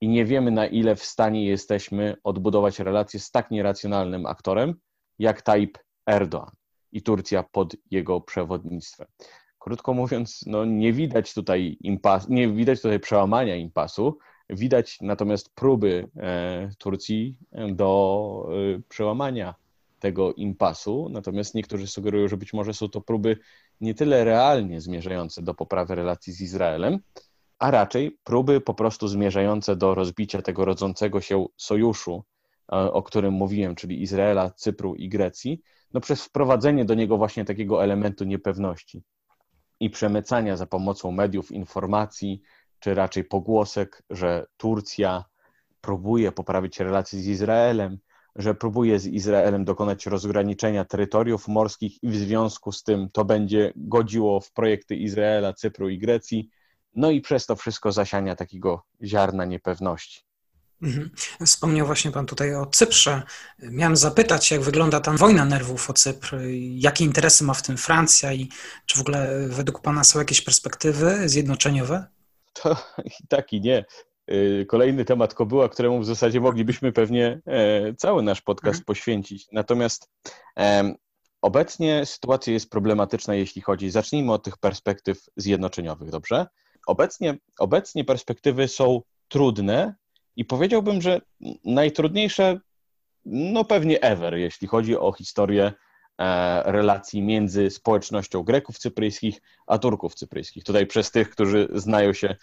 [0.00, 4.74] i nie wiemy na ile w stanie jesteśmy odbudować relacje z tak nieracjonalnym aktorem
[5.18, 5.78] jak Tayyip
[6.10, 6.50] Erdoğan
[6.92, 9.06] i Turcja pod jego przewodnictwem.
[9.66, 14.18] Krótko mówiąc, no nie widać tutaj impas, nie widać tutaj przełamania impasu,
[14.50, 17.36] widać natomiast próby e, Turcji
[17.72, 19.54] do e, przełamania
[19.98, 23.38] tego impasu, natomiast niektórzy sugerują, że być może są to próby
[23.80, 26.98] nie tyle realnie zmierzające do poprawy relacji z Izraelem,
[27.58, 32.24] a raczej próby po prostu zmierzające do rozbicia tego rodzącego się sojuszu,
[32.72, 35.60] e, o którym mówiłem, czyli Izraela, Cypru i Grecji,
[35.92, 39.02] no przez wprowadzenie do niego właśnie takiego elementu niepewności
[39.80, 42.42] i przemycania za pomocą mediów informacji,
[42.78, 45.24] czy raczej pogłosek, że Turcja
[45.80, 47.98] próbuje poprawić relacje z Izraelem,
[48.36, 53.72] że próbuje z Izraelem dokonać rozgraniczenia terytoriów morskich i w związku z tym to będzie
[53.76, 56.50] godziło w projekty Izraela, Cypru i Grecji,
[56.94, 60.25] no i przez to wszystko zasiania takiego ziarna niepewności.
[60.82, 61.10] Mhm.
[61.46, 63.22] Wspomniał właśnie Pan tutaj o Cyprze.
[63.62, 66.36] Miałem zapytać, jak wygląda tam wojna nerwów o Cypr,
[66.74, 68.48] jakie interesy ma w tym Francja i
[68.86, 72.06] czy w ogóle według Pana są jakieś perspektywy zjednoczeniowe?
[72.52, 72.76] To
[73.20, 73.84] i tak i nie.
[74.30, 78.84] Y, kolejny temat kobyła, któremu w zasadzie moglibyśmy pewnie e, cały nasz podcast mhm.
[78.84, 79.46] poświęcić.
[79.52, 80.10] Natomiast
[81.42, 86.46] obecnie sytuacja jest problematyczna, jeśli chodzi, zacznijmy od tych perspektyw zjednoczeniowych, dobrze?
[86.86, 89.94] Obecnie, obecnie perspektywy są trudne
[90.36, 91.20] i powiedziałbym, że
[91.64, 92.60] najtrudniejsze,
[93.24, 95.72] no pewnie ever, jeśli chodzi o historię
[96.18, 100.64] e, relacji między społecznością Greków cypryjskich a Turków cypryjskich.
[100.64, 102.36] Tutaj przez tych, którzy znają się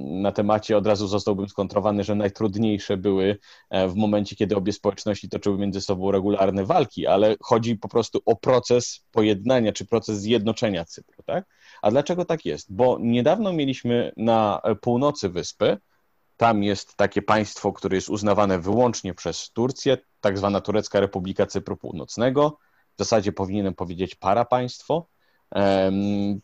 [0.00, 3.38] na temacie od razu zostałbym skontrowany, że najtrudniejsze były
[3.70, 8.20] e, w momencie, kiedy obie społeczności toczyły między sobą regularne walki, ale chodzi po prostu
[8.26, 11.22] o proces pojednania czy proces zjednoczenia Cypru.
[11.26, 11.44] Tak?
[11.82, 12.74] A dlaczego tak jest?
[12.74, 15.78] Bo niedawno mieliśmy na północy wyspy,
[16.36, 21.76] tam jest takie państwo, które jest uznawane wyłącznie przez Turcję, tak zwana Turecka Republika Cypru
[21.76, 22.58] Północnego.
[22.94, 25.06] W zasadzie powinienem powiedzieć parapaństwo.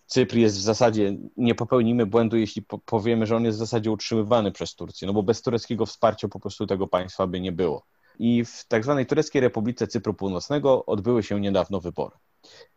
[0.07, 4.53] Cypr jest w zasadzie, nie popełnimy błędu, jeśli powiemy, że on jest w zasadzie utrzymywany
[4.53, 7.86] przez Turcję, no bo bez tureckiego wsparcia po prostu tego państwa by nie było.
[8.18, 12.16] I w tak zwanej Tureckiej Republice Cypru Północnego odbyły się niedawno wybory.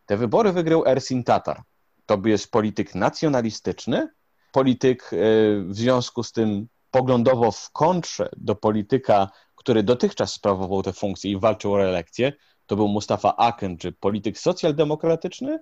[0.06, 1.62] Te wybory wygrał Ersin Tatar.
[2.06, 4.08] To jest polityk nacjonalistyczny,
[4.52, 5.16] polityk e,
[5.60, 11.38] w związku z tym poglądowo w kontrze do polityka, który dotychczas sprawował tę funkcję i
[11.38, 12.32] walczył o reelekcję,
[12.66, 15.58] to był Mustafa Akın, czy polityk socjaldemokratyczny,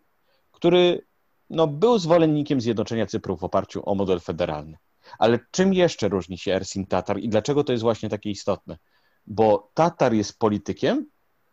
[0.51, 1.07] który
[1.51, 4.79] no, był zwolennikiem zjednoczenia Cypru w oparciu o model federalny.
[5.19, 8.79] Ale czym jeszcze różni się Ersin Tatar i dlaczego to jest właśnie takie istotne?
[9.27, 11.07] Bo Tatar jest politykiem,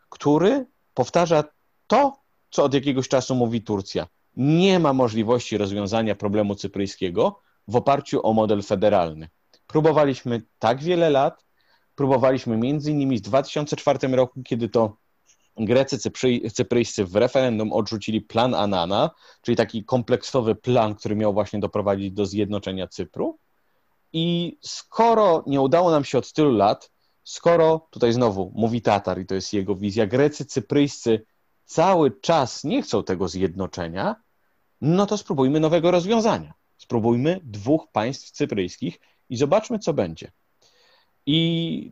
[0.09, 1.43] który powtarza
[1.87, 2.13] to,
[2.51, 4.07] co od jakiegoś czasu mówi Turcja.
[4.35, 9.29] Nie ma możliwości rozwiązania problemu cypryjskiego w oparciu o model federalny.
[9.69, 11.45] Próbowaliśmy tak wiele lat,
[11.95, 14.97] próbowaliśmy między innymi w 2004 roku, kiedy to
[15.57, 16.11] Grecy
[16.53, 19.11] cypryjscy w referendum odrzucili plan Anana,
[19.41, 23.39] czyli taki kompleksowy plan, który miał właśnie doprowadzić do zjednoczenia Cypru.
[24.13, 26.91] I skoro nie udało nam się od tylu lat,
[27.23, 31.25] skoro, tutaj znowu mówi Tatar i to jest jego wizja, Grecy cypryjscy
[31.65, 34.15] cały czas nie chcą tego zjednoczenia,
[34.81, 36.53] no to spróbujmy nowego rozwiązania.
[36.77, 38.99] Spróbujmy dwóch państw cypryjskich
[39.29, 40.31] i zobaczmy, co będzie.
[41.25, 41.91] I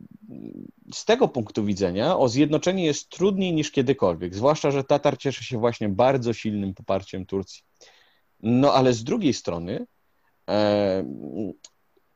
[0.94, 5.58] z tego punktu widzenia o zjednoczenie jest trudniej niż kiedykolwiek, zwłaszcza, że Tatar cieszy się
[5.58, 7.62] właśnie bardzo silnym poparciem Turcji.
[8.40, 9.86] No ale z drugiej strony,
[10.50, 11.04] e,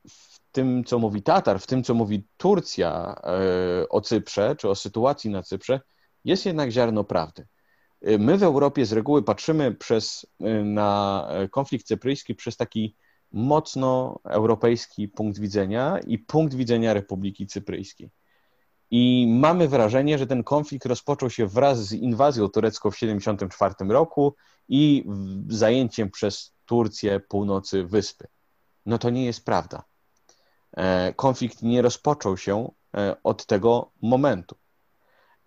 [0.08, 4.74] w tym, co mówi Tatar, w tym, co mówi Turcja e, o Cyprze, czy o
[4.74, 5.80] sytuacji na Cyprze,
[6.24, 7.46] jest jednak ziarno prawdy.
[8.00, 10.26] E, my w Europie z reguły patrzymy przez,
[10.64, 12.96] na konflikt cypryjski przez taki
[13.32, 18.10] mocno europejski punkt widzenia i punkt widzenia Republiki Cypryjskiej.
[18.90, 24.34] I mamy wrażenie, że ten konflikt rozpoczął się wraz z inwazją turecką w 1974 roku
[24.68, 25.04] i
[25.48, 28.26] zajęciem przez Turcję północy wyspy.
[28.86, 29.82] No to nie jest prawda.
[30.76, 34.56] E, konflikt nie rozpoczął się e, od tego momentu.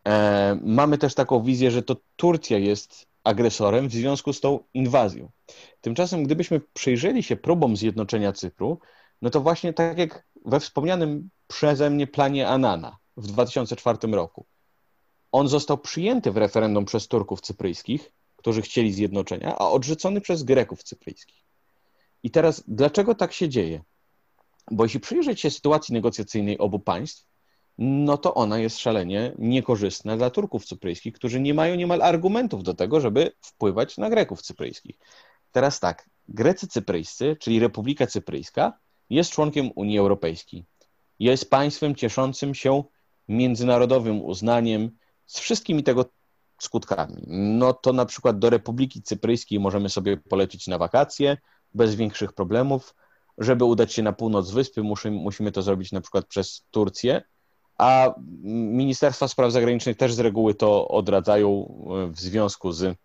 [0.08, 5.32] E, mamy też taką wizję, że to Turcja jest agresorem w związku z tą inwazją.
[5.82, 8.80] Tymczasem, gdybyśmy przyjrzeli się próbom zjednoczenia Cypru,
[9.22, 14.46] no to właśnie tak jak we wspomnianym przeze mnie planie Anana w 2004 roku.
[15.32, 20.84] On został przyjęty w referendum przez Turków cypryjskich, którzy chcieli zjednoczenia, a odrzucony przez Greków
[20.84, 21.46] cypryjskich.
[22.24, 23.82] I teraz, dlaczego tak się dzieje?
[24.72, 27.28] Bo jeśli przyjrzeć się sytuacji negocjacyjnej obu państw,
[27.78, 32.74] no to ona jest szalenie niekorzystna dla Turków cypryjskich, którzy nie mają niemal argumentów do
[32.74, 35.00] tego, żeby wpływać na Greków cypryjskich.
[35.52, 40.66] Teraz tak, Grecy cypryjscy, czyli Republika Cypryjska, jest członkiem Unii Europejskiej.
[41.20, 42.84] Jest państwem cieszącym się
[43.28, 44.92] międzynarodowym uznaniem
[45.26, 46.06] z wszystkimi tego
[46.62, 47.24] skutkami.
[47.28, 51.38] No to na przykład do Republiki Cypryjskiej możemy sobie polecieć na wakacje
[51.74, 52.96] bez większych problemów.
[53.38, 57.22] Żeby udać się na północ wyspy, musimy, musimy to zrobić na przykład przez Turcję,
[57.78, 58.14] a
[58.44, 62.98] Ministerstwa Spraw Zagranicznych też z reguły to odradzają e, w związku z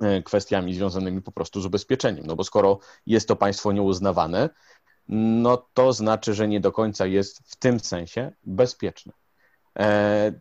[0.00, 2.26] e, kwestiami związanymi po prostu z ubezpieczeniem.
[2.26, 4.48] No bo skoro jest to państwo nieuznawane,
[5.08, 9.12] no to znaczy, że nie do końca jest w tym sensie bezpieczne.
[9.78, 10.32] E,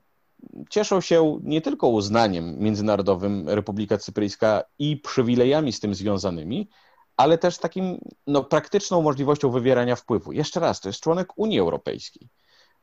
[0.70, 6.70] cieszą się nie tylko uznaniem międzynarodowym Republika Cypryjska i przywilejami z tym związanymi,
[7.18, 10.32] ale też takim no, praktyczną możliwością wywierania wpływu.
[10.32, 12.30] Jeszcze raz, to jest członek Unii Europejskiej.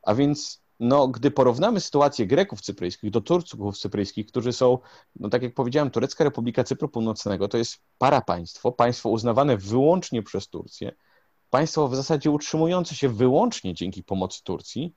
[0.01, 4.77] A więc no, gdy porównamy sytuację Greków cypryjskich do Turków cypryjskich, którzy są,
[5.15, 10.23] no tak jak powiedziałem, Turecka Republika Cypru Północnego to jest para państwo, państwo uznawane wyłącznie
[10.23, 10.91] przez Turcję,
[11.49, 14.93] państwo w zasadzie utrzymujące się wyłącznie dzięki pomocy Turcji,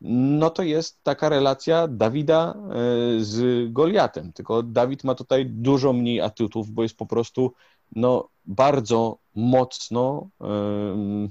[0.00, 2.74] no to jest taka relacja Dawida e,
[3.20, 4.32] z Goliatem.
[4.32, 7.52] Tylko Dawid ma tutaj dużo mniej atutów, bo jest po prostu
[7.96, 11.28] no, bardzo mocno um,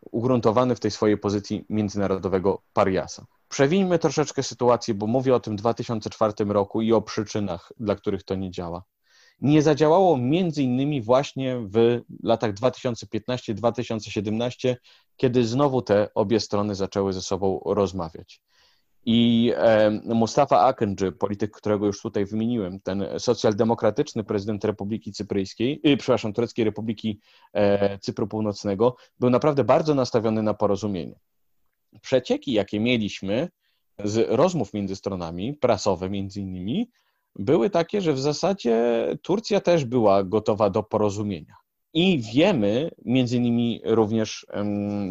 [0.00, 3.26] ugruntowany w tej swojej pozycji międzynarodowego pariasa.
[3.48, 8.34] Przewijmy troszeczkę sytuację, bo mówię o tym 2004 roku i o przyczynach, dla których to
[8.34, 8.82] nie działa
[9.40, 14.76] nie zadziałało między innymi właśnie w latach 2015-2017,
[15.16, 18.42] kiedy znowu te obie strony zaczęły ze sobą rozmawiać.
[19.10, 19.52] I
[20.04, 26.64] Mustafa Akıncı, polityk, którego już tutaj wymieniłem, ten socjaldemokratyczny prezydent Republiki Cypryjskiej, yy, przepraszam, Tureckiej
[26.64, 27.20] Republiki
[27.52, 31.18] e, Cypru Północnego, był naprawdę bardzo nastawiony na porozumienie.
[32.00, 33.48] Przecieki, jakie mieliśmy
[34.04, 36.90] z rozmów między stronami, prasowe między innymi,
[37.36, 41.54] były takie, że w zasadzie Turcja też była gotowa do porozumienia.
[41.94, 44.46] I wiemy, między innymi również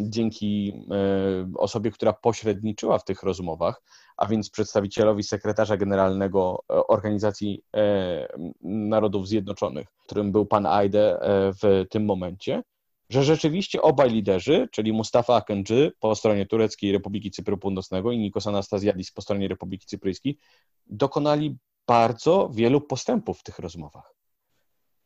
[0.01, 3.81] dzięki e, osobie, która pośredniczyła w tych rozmowach,
[4.17, 8.27] a więc przedstawicielowi sekretarza generalnego e, Organizacji e,
[8.61, 11.19] Narodów Zjednoczonych, którym był pan Aide
[11.61, 12.63] w tym momencie,
[13.09, 18.47] że rzeczywiście obaj liderzy, czyli Mustafa Akıncı po stronie Tureckiej Republiki Cypru Północnego i Nikos
[18.47, 20.37] Anastasiadis po stronie Republiki Cypryjskiej,
[20.85, 21.57] dokonali
[21.87, 24.16] bardzo wielu postępów w tych rozmowach.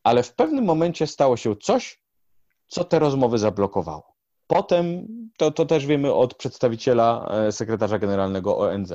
[0.03, 2.01] Ale w pewnym momencie stało się coś,
[2.67, 4.15] co te rozmowy zablokowało.
[4.47, 8.93] Potem, to, to też wiemy od przedstawiciela e, sekretarza generalnego ONZ.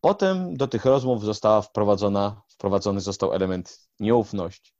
[0.00, 4.72] Potem do tych rozmów została wprowadzona, wprowadzony został element nieufności.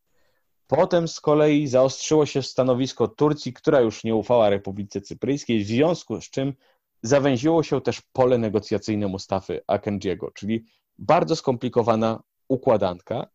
[0.66, 6.20] Potem z kolei zaostrzyło się stanowisko Turcji, która już nie ufała Republice Cypryjskiej, w związku
[6.20, 6.55] z czym
[7.03, 10.64] zawęziło się też pole negocjacyjne Mustafy Akendziego, czyli
[10.98, 13.26] bardzo skomplikowana układanka,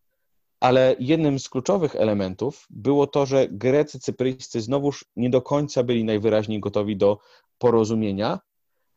[0.60, 6.04] ale jednym z kluczowych elementów było to, że Grecy cypryjscy znowuż nie do końca byli
[6.04, 7.18] najwyraźniej gotowi do
[7.58, 8.40] porozumienia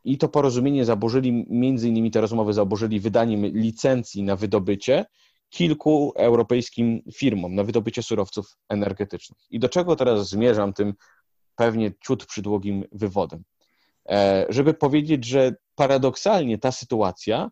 [0.05, 5.07] i to porozumienie zaburzyli, między innymi te rozmowy zaburzyli wydaniem licencji na wydobycie
[5.51, 9.39] kilku europejskim firmom, na wydobycie surowców energetycznych.
[9.51, 10.95] I do czego teraz zmierzam tym
[11.57, 13.45] pewnie ciut przydługim wywodem?
[14.09, 17.51] E, żeby powiedzieć, że paradoksalnie ta sytuacja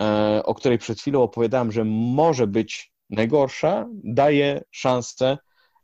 [0.00, 5.38] E, o której przed chwilą opowiadałem, że może być najgorsza, daje szansę,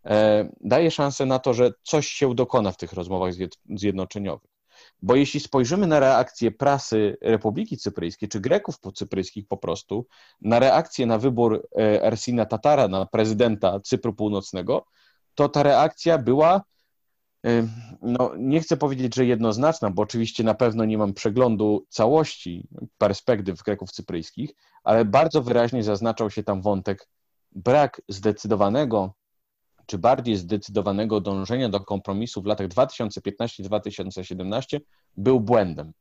[0.05, 3.33] e, daje szansę na to, że coś się dokona w tych rozmowach
[3.71, 4.51] zjednoczeniowych.
[5.03, 10.07] Bo jeśli spojrzymy na reakcję prasy Republiki Cypryjskiej, czy Greków cypryjskich po prostu,
[10.41, 14.87] na reakcję na wybór e, Ersina Tatara na prezydenta Cypru Północnego,
[15.35, 16.63] to ta reakcja była
[18.03, 22.69] no, nie chcę powiedzieć, że jednoznaczna, bo oczywiście na pewno nie mam przeglądu całości
[22.99, 24.51] perspektyw Greków cypryjskich,
[24.85, 27.09] ale bardzo wyraźnie zaznaczał się tam wątek
[27.53, 29.15] brak zdecydowanego,
[29.87, 34.81] czy bardziej zdecydowanego dążenia do kompromisu w latach 2015-2017
[35.17, 35.93] był błędem.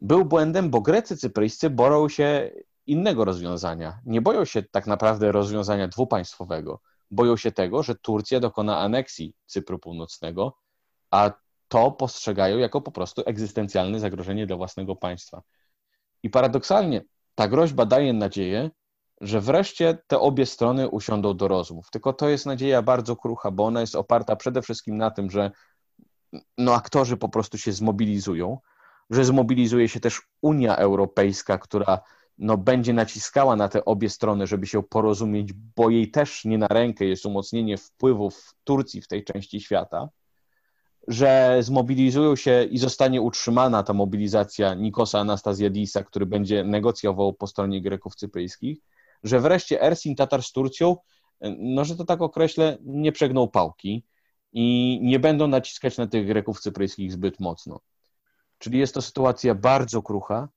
[0.00, 2.50] Był błędem, bo Grecy cypryjscy boją się
[2.86, 4.00] innego rozwiązania.
[4.04, 6.80] Nie boją się tak naprawdę rozwiązania dwupaństwowego
[7.12, 10.56] boją się tego, że Turcja dokona aneksji Cypru Północnego,
[11.10, 11.30] a
[11.68, 15.42] to postrzegają jako po prostu egzystencjalne zagrożenie dla własnego państwa.
[16.22, 18.70] I paradoksalnie ta groźba daje nadzieję,
[19.22, 21.90] że wreszcie te obie strony usiądą do rozmów.
[21.90, 25.50] Tylko to jest nadzieja bardzo krucha, bo ona jest oparta przede wszystkim na tym, że
[26.58, 28.58] no, aktorzy po prostu się zmobilizują,
[29.10, 32.00] że zmobilizuje się też Unia Europejska, która
[32.38, 36.68] no, będzie naciskała na te obie strony, żeby się porozumieć, bo jej też nie na
[36.68, 40.08] rękę jest umocnienie wpływów Turcji w tej części świata,
[41.08, 47.82] że zmobilizują się i zostanie utrzymana ta mobilizacja Nikosa Anastazjadisa, który będzie negocjował po stronie
[47.82, 48.78] Greków cypryjskich,
[49.24, 50.96] że wreszcie Ersin Tatar z Turcją,
[51.58, 54.04] no że to tak określę, nie przegną pałki
[54.52, 57.80] i nie będą naciskać na tych Greków cypryjskich zbyt mocno.
[58.58, 60.48] Czyli jest to sytuacja bardzo krucha,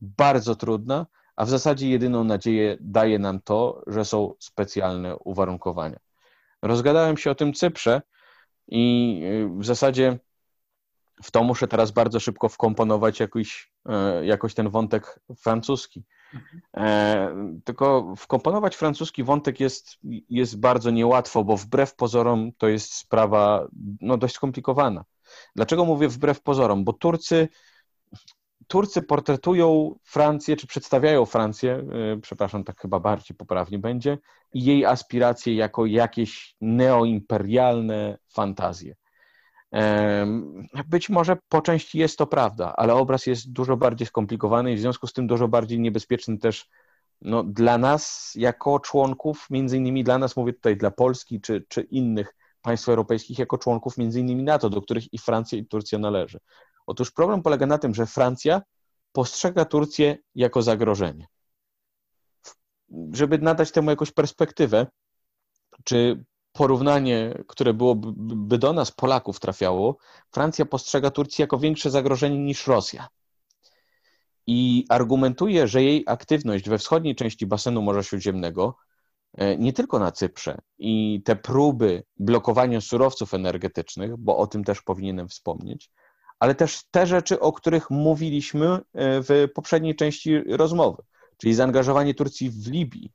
[0.00, 1.06] bardzo trudna,
[1.36, 5.98] a w zasadzie jedyną nadzieję daje nam to, że są specjalne uwarunkowania.
[6.62, 8.02] Rozgadałem się o tym Cyprze
[8.68, 10.18] i y, w zasadzie
[11.22, 16.04] w to muszę teraz bardzo szybko wkomponować jakiś, e, jakoś ten wątek francuski.
[16.76, 19.98] E, tylko wkomponować francuski wątek jest,
[20.30, 23.68] jest bardzo niełatwo, bo wbrew pozorom to jest sprawa
[24.00, 25.04] no, dość skomplikowana.
[25.56, 26.84] Dlaczego mówię wbrew pozorom?
[26.84, 27.48] Bo Turcy
[28.66, 31.84] Turcy portretują Francję, czy przedstawiają Francję,
[32.16, 34.18] y, przepraszam, tak chyba bardziej poprawnie będzie,
[34.54, 38.94] i jej aspiracje jako jakieś neoimperialne fantazje.
[40.86, 44.80] Być może po części jest to prawda, ale obraz jest dużo bardziej skomplikowany i w
[44.80, 46.68] związku z tym dużo bardziej niebezpieczny też
[47.20, 51.80] no, dla nas jako członków, między innymi dla nas, mówię tutaj dla Polski czy, czy
[51.80, 56.38] innych państw europejskich, jako członków między innymi NATO, do których i Francja i Turcja należy.
[56.86, 58.62] Otóż problem polega na tym, że Francja
[59.12, 61.26] postrzega Turcję jako zagrożenie.
[63.12, 64.86] Żeby nadać temu jakąś perspektywę,
[65.84, 66.24] czy
[66.54, 69.96] porównanie, które byłoby do nas, Polaków, trafiało,
[70.30, 73.08] Francja postrzega Turcję jako większe zagrożenie niż Rosja.
[74.46, 78.76] I argumentuje, że jej aktywność we wschodniej części basenu Morza Śródziemnego,
[79.34, 84.82] e, nie tylko na Cyprze, i te próby blokowania surowców energetycznych, bo o tym też
[84.82, 85.90] powinienem wspomnieć,
[86.38, 91.02] ale też te rzeczy, o których mówiliśmy e, w poprzedniej części rozmowy,
[91.36, 93.12] czyli zaangażowanie Turcji w Libii,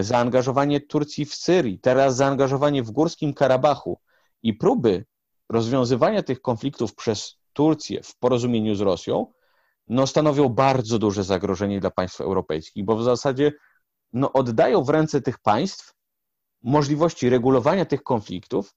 [0.00, 3.98] zaangażowanie Turcji w Syrii, teraz zaangażowanie w Górskim Karabachu
[4.42, 5.04] i próby
[5.48, 9.26] rozwiązywania tych konfliktów przez Turcję w porozumieniu z Rosją,
[9.88, 13.52] no, stanowią bardzo duże zagrożenie dla państw europejskich, bo w zasadzie
[14.12, 15.94] no, oddają w ręce tych państw
[16.62, 18.74] możliwości regulowania tych konfliktów.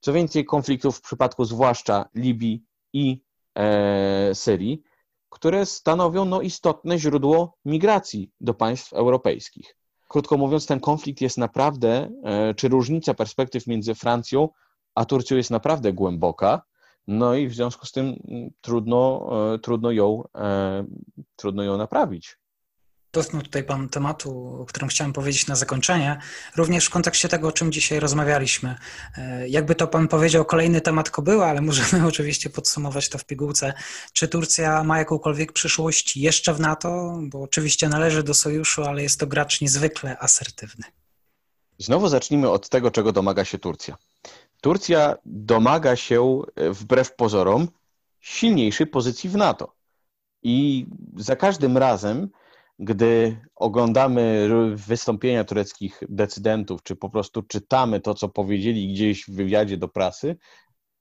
[0.00, 3.22] Co więcej, konfliktów w przypadku zwłaszcza Libii i
[3.54, 4.82] e, Syrii,
[5.30, 9.76] które stanowią no, istotne źródło migracji do państw europejskich.
[10.14, 14.48] Krótko mówiąc, ten konflikt jest naprawdę, e, czy różnica perspektyw między Francją
[14.94, 16.62] a Turcją jest naprawdę głęboka,
[17.06, 20.22] no i w związku z tym mm, trudno, e, trudno, ją,
[21.36, 22.38] trudno ją naprawić
[23.14, 26.18] dotknął tutaj Pan tematu, o którym chciałem powiedzieć na zakończenie,
[26.56, 28.74] również w kontekście tego, o czym dzisiaj rozmawialiśmy.
[29.16, 33.74] E, jakby to Pan powiedział, kolejny temat kobyła, ale możemy oczywiście podsumować to w pigułce.
[34.12, 37.18] Czy Turcja ma jakąkolwiek przyszłość jeszcze w NATO?
[37.22, 40.84] Bo oczywiście należy do sojuszu, ale jest to gracz niezwykle asertywny.
[41.78, 43.96] Znowu zacznijmy od tego, czego domaga się Turcja.
[44.60, 47.68] Turcja domaga się, e, wbrew pozorom,
[48.20, 49.72] silniejszej pozycji w NATO.
[50.42, 50.86] I
[51.16, 52.28] za każdym razem
[52.78, 59.76] gdy oglądamy wystąpienia tureckich decydentów, czy po prostu czytamy to, co powiedzieli gdzieś w wywiadzie
[59.76, 60.36] do prasy,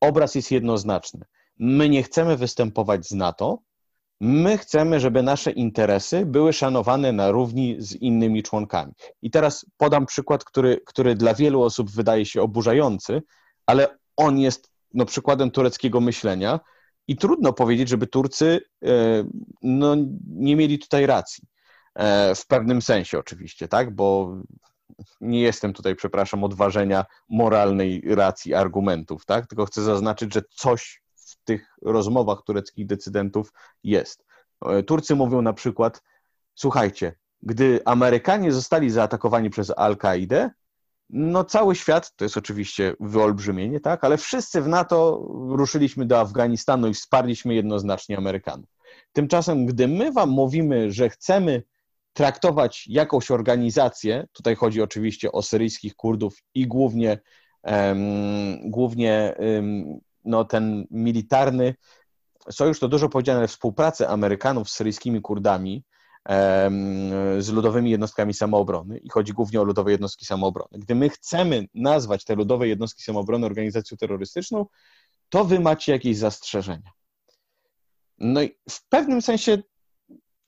[0.02, 1.26] obraz jest jednoznaczny.
[1.60, 3.60] My nie chcemy występować z NATO,
[4.22, 8.94] my chcemy, żeby nasze interesy były szanowane na równi z innymi członkami.
[9.22, 13.22] I teraz podam przykład, który, który dla wielu osób wydaje się oburzający,
[13.66, 16.60] ale on jest no, przykładem tureckiego myślenia
[17.08, 18.90] i trudno powiedzieć, żeby Turcy e,
[19.62, 19.96] no,
[20.28, 21.44] nie mieli tutaj racji.
[21.96, 24.38] E, w pewnym sensie oczywiście, tak, bo
[25.22, 31.44] nie jestem tutaj, przepraszam, odważenia moralnej racji argumentów, tak, tylko chcę zaznaczyć, że coś w
[31.44, 34.26] tych rozmowach tureckich decydentów jest.
[34.66, 36.04] E, Turcy mówią na przykład,
[36.56, 40.50] słuchajcie, gdy Amerykanie zostali zaatakowani przez Al-Kaidę,
[41.10, 46.88] no cały świat, to jest oczywiście wyolbrzymienie, tak, ale wszyscy w NATO ruszyliśmy do Afganistanu
[46.88, 48.70] i wsparliśmy jednoznacznie Amerykanów.
[49.14, 51.64] Tymczasem, gdy my wam mówimy, że chcemy
[52.14, 57.20] traktować jakąś organizację, tutaj chodzi oczywiście o syryjskich Kurdów i głównie,
[57.64, 61.76] um, głównie um, no, ten militarny
[62.52, 65.84] sojusz, to dużo powiedziane, współpracę Amerykanów z syryjskimi Kurdami,
[67.40, 70.70] z ludowymi jednostkami samoobrony i chodzi głównie o ludowe jednostki samoobrony.
[70.72, 74.66] Gdy my chcemy nazwać te ludowe jednostki samoobrony organizacją terrorystyczną,
[75.30, 76.92] to wy macie jakieś zastrzeżenia.
[78.18, 79.58] No i w pewnym sensie,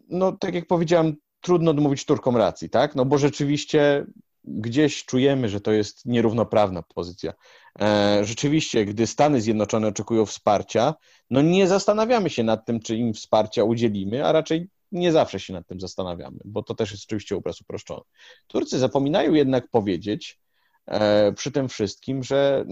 [0.10, 2.96] no tak jak powiedziałem, trudno odmówić Turkom racji, tak?
[2.96, 4.06] No bo rzeczywiście
[4.44, 7.34] gdzieś czujemy, że to jest nierównoprawna pozycja.
[7.82, 10.94] E, rzeczywiście, gdy Stany Zjednoczone oczekują wsparcia,
[11.30, 15.54] no nie zastanawiamy się nad tym, czy im wsparcia udzielimy, a raczej nie zawsze się
[15.54, 18.02] nad tym zastanawiamy, bo to też jest oczywiście obraz uproszczony.
[18.48, 20.40] Turcy zapominają jednak powiedzieć
[20.88, 22.66] e, przy tym wszystkim, że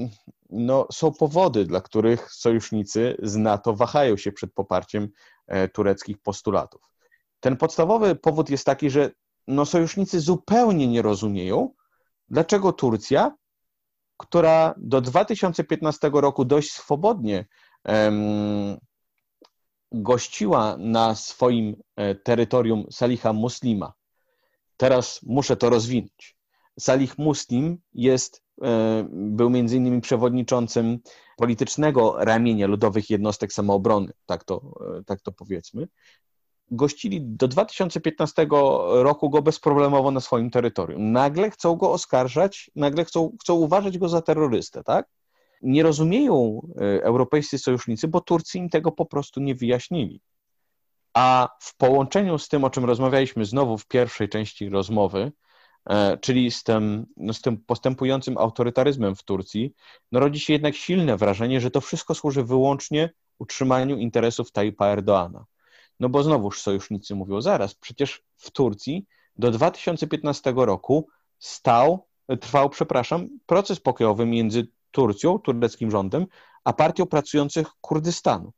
[0.50, 5.10] no, są powody, dla których sojusznicy z NATO wahają się przed poparciem
[5.48, 6.93] e, tureckich postulatów.
[7.44, 9.12] Ten podstawowy powód jest taki, że
[9.48, 11.74] no, sojusznicy zupełnie nie rozumieją,
[12.30, 13.36] dlaczego Turcja,
[14.18, 17.46] która do 2015 roku dość swobodnie
[17.86, 18.78] um,
[19.92, 23.94] gościła na swoim e, terytorium Saliha Muslima,
[24.78, 26.36] teraz muszę to rozwinąć.
[26.80, 31.00] Salih Muslim jest, e, był między innymi przewodniczącym
[31.38, 34.62] politycznego ramienia ludowych jednostek samoobrony, tak to,
[35.00, 35.88] e, tak to powiedzmy
[36.76, 38.48] gościli do 2015
[38.90, 41.12] roku go bezproblemowo na swoim terytorium.
[41.12, 45.08] Nagle chcą go oskarżać, nagle chcą, chcą uważać go za terrorystę, tak?
[45.62, 50.22] Nie rozumieją e, europejscy sojusznicy, bo Turcy im tego po prostu nie wyjaśnili.
[51.14, 55.32] A w połączeniu z tym, o czym rozmawialiśmy znowu w pierwszej części rozmowy,
[55.90, 59.74] e, czyli z tym, no z tym postępującym autorytaryzmem w Turcji,
[60.12, 63.10] no rodzi się jednak silne wrażenie, że to wszystko służy wyłącznie
[63.40, 65.46] utrzymaniu interesów Tajpa Erdoana.
[66.04, 71.08] No bo znowuż sojusznicy mówią, zaraz, przecież w Turcji do 2015 roku
[71.40, 72.08] stał,
[72.42, 76.26] trwał, przepraszam, proces pokojowy między Turcją, tureckim rządem,
[76.64, 78.52] a partią pracujących Kurdystanu.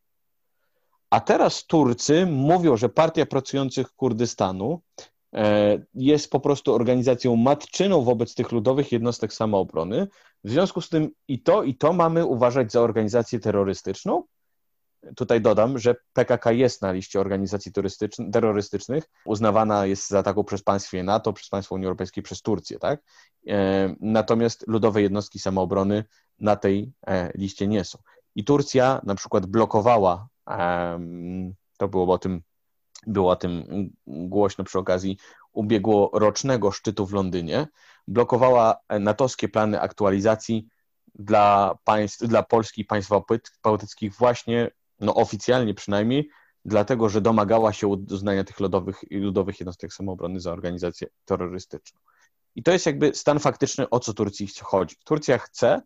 [1.10, 4.82] A teraz Turcy mówią, że Partia Pracujących Kurdystanu
[5.34, 10.08] e, jest po prostu organizacją matczyną wobec tych ludowych jednostek samoobrony.
[10.44, 14.24] W związku z tym i to, i to mamy uważać za organizację terrorystyczną,
[15.16, 17.72] Tutaj dodam, że PKK jest na liście organizacji
[18.34, 23.02] terrorystycznych, uznawana jest za taką przez państwie NATO, przez państwo Unii Europejskiej, przez Turcję, tak?
[23.48, 26.04] E, natomiast ludowe jednostki samoobrony
[26.40, 27.98] na tej e, liście nie są.
[28.36, 30.28] I Turcja na przykład blokowała,
[31.78, 32.42] to było o tym,
[33.08, 33.66] było o tym
[34.08, 35.18] głośno przy okazji
[35.54, 37.68] ubiegłorocznego szczytu w Londynie,
[38.08, 40.68] blokowała natowskie plany aktualizacji
[41.16, 43.12] dla państw, dla Polski i państw
[43.64, 46.30] bałtyckich właśnie no oficjalnie przynajmniej,
[46.66, 52.00] dlatego że domagała się uznania tych lodowych, ludowych jednostek samoobrony za organizację terrorystyczną.
[52.56, 54.96] I to jest jakby stan faktyczny, o co Turcji chodzi.
[55.04, 55.82] Turcja chce,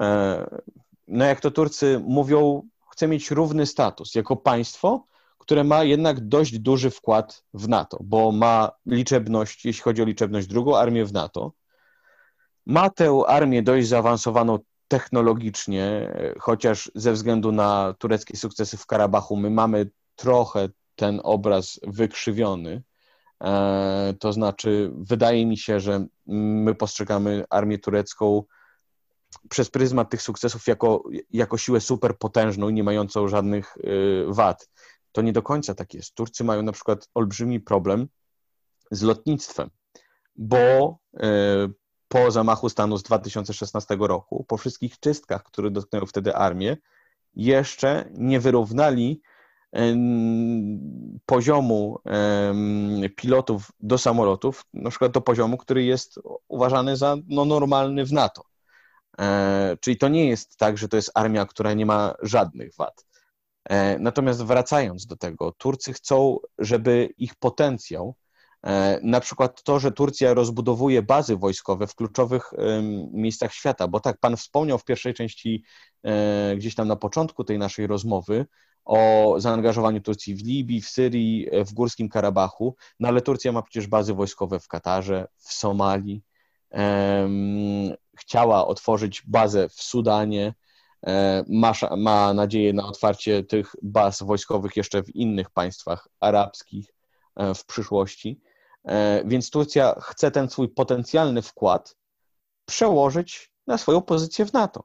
[0.00, 0.60] e,
[1.08, 5.06] no jak to Turcy mówią, chce mieć równy status jako państwo,
[5.38, 10.46] które ma jednak dość duży wkład w NATO, bo ma liczebność, jeśli chodzi o liczebność,
[10.46, 11.52] drugą armię w NATO.
[12.66, 14.58] Ma tę armię dość zaawansowaną
[14.92, 22.82] technologicznie, chociaż ze względu na tureckie sukcesy w Karabachu, my mamy trochę ten obraz wykrzywiony.
[23.44, 28.42] E, to znaczy, wydaje mi się, że my postrzegamy armię turecką
[29.48, 34.68] przez pryzmat tych sukcesów jako, jako siłę superpotężną nie mającą żadnych y, wad.
[35.12, 36.14] To nie do końca tak jest.
[36.14, 38.08] Turcy mają na przykład olbrzymi problem
[38.90, 39.70] z lotnictwem,
[40.36, 41.81] bo y,
[42.12, 46.76] po zamachu stanu z 2016 roku, po wszystkich czystkach, które dotknęły wtedy armię,
[47.34, 49.22] jeszcze nie wyrównali
[51.26, 51.98] poziomu
[53.16, 58.42] pilotów do samolotów, na przykład do poziomu, który jest uważany za no, normalny w NATO.
[59.18, 63.06] E, czyli to nie jest tak, że to jest armia, która nie ma żadnych wad.
[63.64, 68.14] E, natomiast wracając do tego, Turcy chcą, żeby ich potencjał
[69.02, 72.50] na przykład to, że Turcja rozbudowuje bazy wojskowe w kluczowych
[73.12, 75.64] miejscach świata, bo tak pan wspomniał w pierwszej części,
[76.02, 78.46] e, gdzieś tam na początku tej naszej rozmowy,
[78.84, 83.86] o zaangażowaniu Turcji w Libii, w Syrii, w Górskim Karabachu, no ale Turcja ma przecież
[83.86, 86.22] bazy wojskowe w Katarze, w Somalii,
[88.18, 90.54] chciała otworzyć bazę w Sudanie,
[91.06, 96.94] e, ma, ma nadzieję na otwarcie tych baz wojskowych jeszcze w innych państwach arabskich
[97.54, 98.40] w przyszłości.
[98.84, 101.96] E, więc Turcja chce ten swój potencjalny wkład
[102.64, 104.84] przełożyć na swoją pozycję w NATO.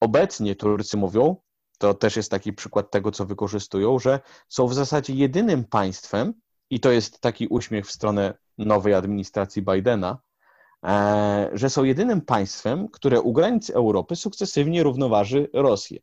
[0.00, 1.36] Obecnie Turcy mówią,
[1.78, 6.34] to też jest taki przykład tego, co wykorzystują, że są w zasadzie jedynym państwem,
[6.70, 10.18] i to jest taki uśmiech w stronę nowej administracji Bidena,
[10.84, 16.00] e, że są jedynym państwem, które u granic Europy sukcesywnie równoważy Rosję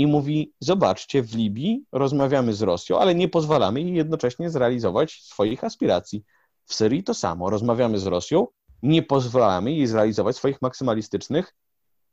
[0.00, 5.64] i mówi: Zobaczcie, w Libii rozmawiamy z Rosją, ale nie pozwalamy jej jednocześnie zrealizować swoich
[5.64, 6.24] aspiracji.
[6.64, 8.46] W Syrii to samo, rozmawiamy z Rosją,
[8.82, 11.54] nie pozwalamy jej zrealizować swoich maksymalistycznych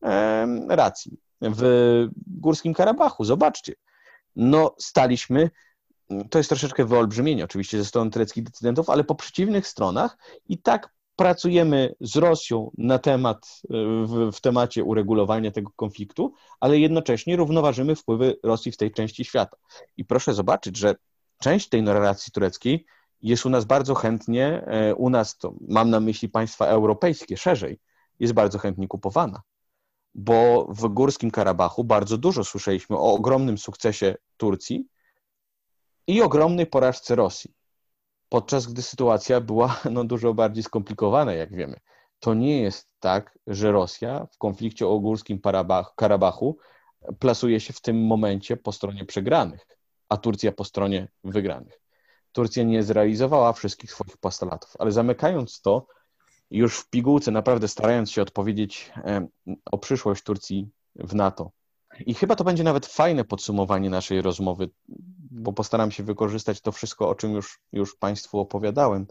[0.03, 1.17] e, racji.
[1.41, 1.61] W
[2.27, 3.73] Górskim Karabachu, zobaczcie,
[4.35, 5.49] no staliśmy
[6.29, 10.17] to jest troszeczkę wyolbrzymienie oczywiście ze strony tureckich decydentów, ale po przeciwnych stronach
[10.49, 13.61] i tak pracujemy z Rosją na temat,
[14.05, 19.57] w, w, temacie uregulowania tego konfliktu, ale jednocześnie równoważymy wpływy Rosji w tej części świata.
[19.97, 20.95] I proszę zobaczyć, że
[21.39, 22.85] część tej narracji tureckiej
[23.21, 27.79] jest u nas bardzo chętnie, e, u nas to mam na myśli państwa europejskie szerzej,
[28.19, 29.41] jest bardzo chętnie kupowana.
[30.15, 34.87] Bo w Górskim Karabachu bardzo dużo słyszeliśmy o ogromnym sukcesie Turcji
[36.07, 37.56] i ogromnej porażce Rosji
[38.29, 41.79] podczas gdy sytuacja była no, dużo bardziej skomplikowana, jak wiemy.
[42.19, 45.39] To nie jest tak, że Rosja w konflikcie o Górskim
[45.95, 46.57] Karabachu
[47.19, 49.67] plasuje się w tym momencie po stronie przegranych,
[50.09, 51.81] a Turcja po stronie wygranych.
[52.31, 55.87] Turcja nie zrealizowała wszystkich swoich postulatów, ale zamykając to,
[56.51, 58.91] już w pigułce, naprawdę starając się odpowiedzieć
[59.71, 61.51] o przyszłość Turcji w NATO.
[62.05, 64.69] I chyba to będzie nawet fajne podsumowanie naszej rozmowy,
[65.31, 69.07] bo postaram się wykorzystać to wszystko, o czym już, już Państwu opowiadałem.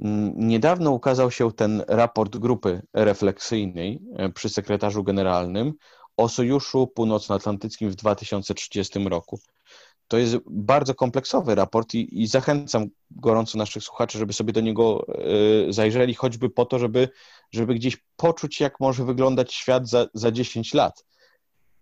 [0.00, 5.72] Mm, niedawno ukazał się ten raport grupy refleksyjnej e, przy sekretarzu generalnym
[6.16, 9.40] o Sojuszu Północnoatlantyckim w 2030 roku.
[10.08, 15.06] To jest bardzo kompleksowy raport i, i, zachęcam gorąco naszych słuchaczy, żeby sobie do niego
[15.68, 17.08] y, zajrzeli, choćby po to, żeby,
[17.52, 21.04] żeby gdzieś poczuć, jak może wyglądać świat za, za 10 lat.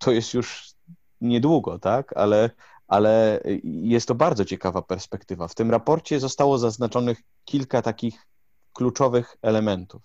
[0.00, 0.72] To jest już
[1.20, 2.16] niedługo, tak?
[2.16, 2.50] Ale,
[2.88, 5.48] ale jest to bardzo ciekawa perspektywa.
[5.48, 8.26] W tym raporcie zostało zaznaczonych kilka takich
[8.72, 10.02] kluczowych elementów.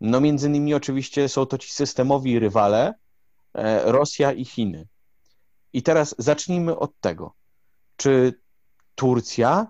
[0.00, 2.94] No między innymi oczywiście są to ci systemowi rywale,
[3.54, 4.86] e, Rosja i Chiny.
[5.72, 7.34] I teraz zacznijmy od tego.
[7.96, 8.34] Czy
[8.94, 9.66] Turcja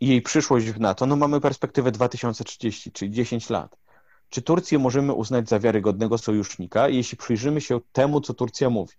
[0.00, 3.76] i jej przyszłość w NATO, no mamy perspektywę 2030, czyli 10 lat.
[4.34, 8.94] Czy Turcję możemy uznać za wiarygodnego sojusznika, jeśli przyjrzymy się temu, co Turcja mówi?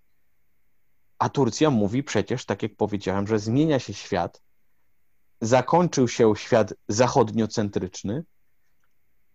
[1.19, 4.41] A Turcja mówi przecież, tak jak powiedziałem, że zmienia się świat,
[5.41, 8.23] zakończył się świat zachodniocentryczny,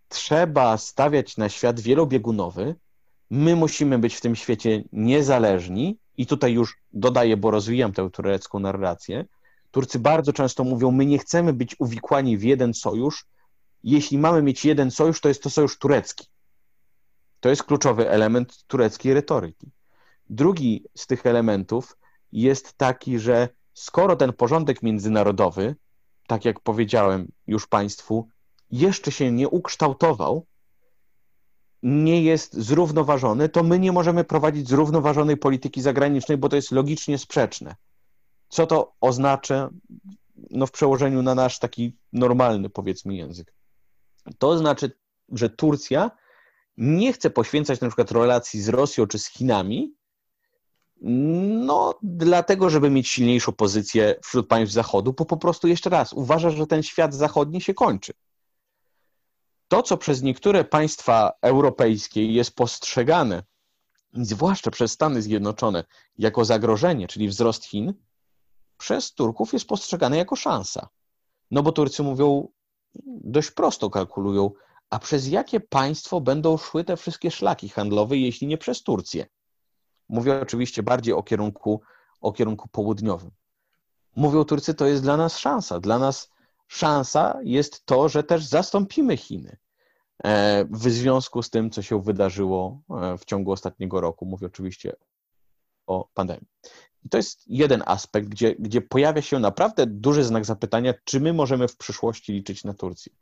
[0.09, 2.75] trzeba stawiać na świat wielobiegunowy,
[3.31, 8.59] my musimy być w tym świecie niezależni i tutaj już dodaję, bo rozwijam tę turecką
[8.59, 9.25] narrację.
[9.71, 13.27] Turcy bardzo często mówią, my nie chcemy być uwikłani w jeden sojusz,
[13.83, 16.27] jeśli mamy mieć jeden sojusz, to jest to sojusz turecki.
[17.41, 19.71] To jest kluczowy element tureckiej retoryki.
[20.31, 21.97] Drugi z tych elementów
[22.33, 25.77] jest taki, że skoro ten porządek międzynarodowy,
[26.27, 28.29] tak jak powiedziałem już Państwu,
[28.71, 30.47] jeszcze się nie ukształtował,
[31.83, 37.19] nie jest zrównoważony, to my nie możemy prowadzić zrównoważonej polityki zagranicznej, bo to jest logicznie
[37.19, 37.77] sprzeczne.
[38.49, 39.71] Co to oznacza
[40.51, 43.55] no, w przełożeniu na nasz taki normalny, powiedzmy, język?
[44.39, 44.93] To znaczy,
[45.29, 46.11] że Turcja
[46.77, 49.95] nie chce poświęcać na przykład relacji z Rosją czy z Chinami,
[51.01, 56.51] no, dlatego, żeby mieć silniejszą pozycję wśród państw Zachodu, bo po prostu jeszcze raz uważa,
[56.51, 58.13] że ten świat zachodni się kończy.
[59.69, 63.43] To, co przez niektóre państwa europejskie jest postrzegane,
[64.13, 65.85] zwłaszcza przez Stany Zjednoczone,
[66.19, 67.95] jako zagrożenie, czyli wzrost Chin,
[68.79, 70.89] przez Turków jest postrzegane jako szansa.
[71.51, 72.49] No bo Turcy mówią,
[73.05, 74.51] dość prosto kalkulują,
[74.91, 79.27] a przez jakie państwo będą szły te wszystkie szlaki handlowe, jeśli nie przez Turcję?
[80.09, 81.81] Mówię oczywiście bardziej o kierunku,
[82.21, 83.31] o kierunku południowym.
[84.17, 85.81] Mówią Turcy, to jest dla nas szansa.
[85.81, 86.31] Dla nas
[86.69, 89.57] szansa jest to, że też zastąpimy Chiny
[90.25, 94.27] e, w związku z tym, co się wydarzyło e, w ciągu ostatniego roku.
[94.27, 94.97] Mówię oczywiście
[95.87, 96.47] o pandemii.
[97.05, 101.33] I to jest jeden aspekt, gdzie, gdzie pojawia się naprawdę duży znak zapytania, czy my
[101.33, 103.13] możemy w przyszłości liczyć na Turcję.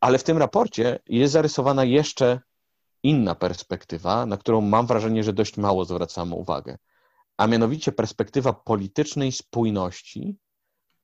[0.00, 2.40] Ale w tym raporcie jest zarysowana jeszcze
[3.02, 6.78] inna perspektywa, na którą mam wrażenie, że dość mało zwracamy uwagę,
[7.36, 10.36] a mianowicie perspektywa politycznej spójności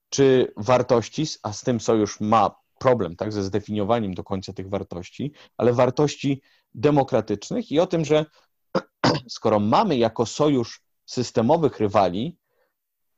[0.09, 5.33] czy wartości, a z tym sojusz ma problem tak, ze zdefiniowaniem do końca tych wartości,
[5.57, 6.43] ale wartości
[6.75, 8.27] demokratycznych i o tym, że
[9.29, 12.39] skoro mamy jako sojusz systemowych rywali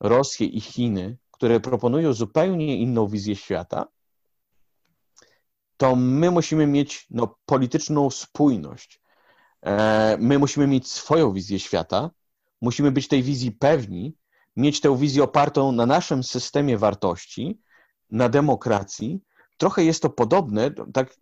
[0.01, 3.87] Rosję i Chiny, które proponują zupełnie inną wizję świata,
[5.77, 9.01] to my musimy mieć no, polityczną spójność.
[9.63, 12.11] E, my musimy mieć swoją wizję świata,
[12.61, 14.17] musimy być tej wizji pewni,
[14.57, 17.61] mieć tę wizję opartą na naszym systemie wartości,
[18.11, 19.21] na demokracji.
[19.57, 21.17] Trochę jest to podobne, tak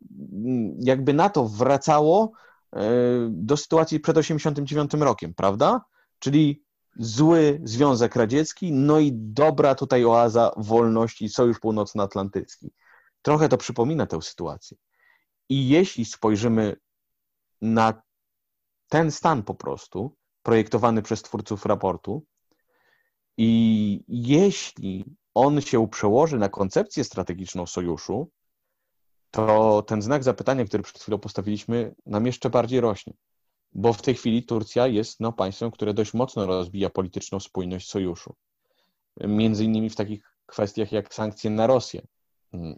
[0.78, 2.32] jakby na to wracało
[2.72, 2.80] e,
[3.30, 5.80] do sytuacji przed 1989 rokiem, prawda?
[6.18, 6.62] Czyli
[6.96, 12.70] zły Związek Radziecki, no i dobra tutaj oaza wolności, Sojusz Północnoatlantycki.
[13.22, 14.76] Trochę to przypomina tę sytuację.
[15.48, 16.76] I jeśli spojrzymy
[17.62, 18.02] na
[18.88, 22.24] ten stan po prostu, projektowany przez twórców raportu,
[23.40, 25.04] I jeśli
[25.34, 28.30] on się przełoży na koncepcję strategiczną sojuszu,
[29.30, 33.12] to ten znak zapytania, który przed chwilą postawiliśmy, nam jeszcze bardziej rośnie.
[33.72, 38.34] Bo w tej chwili Turcja jest no, państwem, które dość mocno rozbija polityczną spójność sojuszu.
[39.20, 42.02] Między innymi w takich kwestiach jak sankcje na Rosję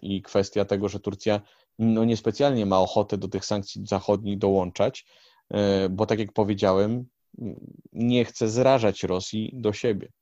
[0.02, 1.40] i kwestia tego, że Turcja
[1.78, 5.06] no, niespecjalnie ma ochotę do tych sankcji zachodnich dołączać,
[5.50, 7.06] e, bo tak jak powiedziałem,
[7.92, 10.12] nie chce zrażać Rosji do siebie.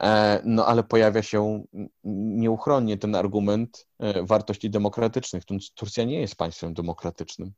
[0.00, 1.64] E, no ale pojawia się
[2.04, 5.42] nieuchronnie ten argument e, wartości demokratycznych.
[5.74, 7.52] Turcja nie jest państwem demokratycznym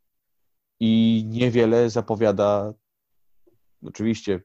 [0.80, 2.74] i niewiele zapowiada.
[3.82, 4.40] Oczywiście,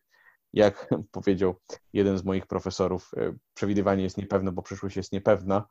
[0.53, 1.55] jak powiedział
[1.93, 5.67] jeden z moich profesorów, e, przewidywanie jest niepewne, bo przyszłość jest niepewna.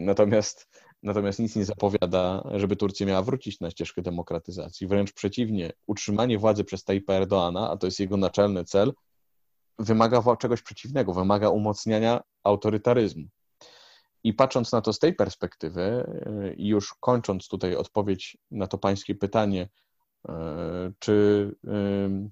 [0.00, 0.68] Natomiast,
[1.02, 4.86] natomiast nic nie zapowiada, żeby Turcja miała wrócić na ścieżkę demokratyzacji.
[4.86, 8.92] Wręcz przeciwnie, utrzymanie władzy przez Tayyipa Erdoana, a to jest jego naczelny cel,
[9.78, 13.24] wymaga czegoś przeciwnego, wymaga umocniania autorytaryzmu.
[14.24, 16.06] I patrząc na to z tej perspektywy,
[16.56, 19.68] i już kończąc tutaj odpowiedź na to pańskie pytanie,
[20.28, 20.32] y,
[20.98, 21.12] czy
[21.64, 22.30] y,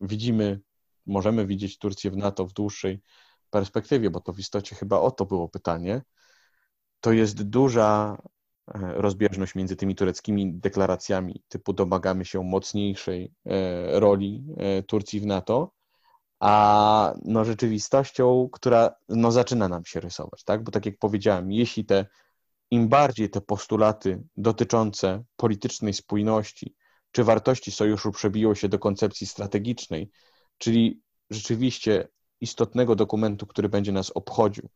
[0.00, 0.60] widzimy,
[1.06, 3.00] możemy widzieć Turcję w NATO w dłuższej
[3.50, 6.02] perspektywie, bo to w istocie chyba o to było pytanie,
[7.00, 8.22] to jest duża
[8.74, 13.32] rozbieżność między tymi tureckimi deklaracjami typu domagamy się mocniejszej
[13.92, 14.44] roli
[14.86, 15.75] Turcji w NATO,
[16.40, 20.64] a no rzeczywistością, która no zaczyna nam się rysować, tak?
[20.64, 22.06] Bo tak jak powiedziałem, jeśli te
[22.70, 26.74] im bardziej te postulaty dotyczące politycznej spójności
[27.12, 30.10] czy wartości sojuszu przebiją się do koncepcji strategicznej,
[30.58, 31.00] czyli
[31.30, 32.08] rzeczywiście
[32.40, 34.68] istotnego dokumentu, który będzie nas obchodził,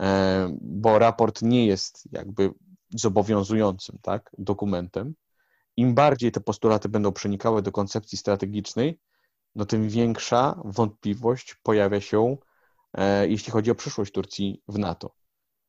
[0.00, 2.50] e, bo raport nie jest jakby
[2.90, 5.14] zobowiązującym tak, dokumentem.
[5.76, 9.00] Im bardziej te postulaty będą przenikały do koncepcji strategicznej,
[9.54, 12.36] no tym większa wątpliwość pojawia się,
[12.94, 15.14] e, jeśli chodzi o przyszłość Turcji w NATO.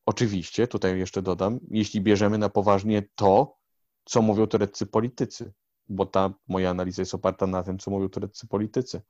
[0.06, 3.58] Oczywiście, tutaj jeszcze dodam, jeśli bierzemy na poważnie to,
[4.06, 5.54] co mówią tureccy politycy,
[5.90, 9.02] bo ta moja analiza jest oparta na tym, co mówią tureccy politycy.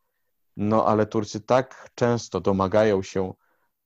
[0.58, 3.34] No ale Turcy tak często domagają się,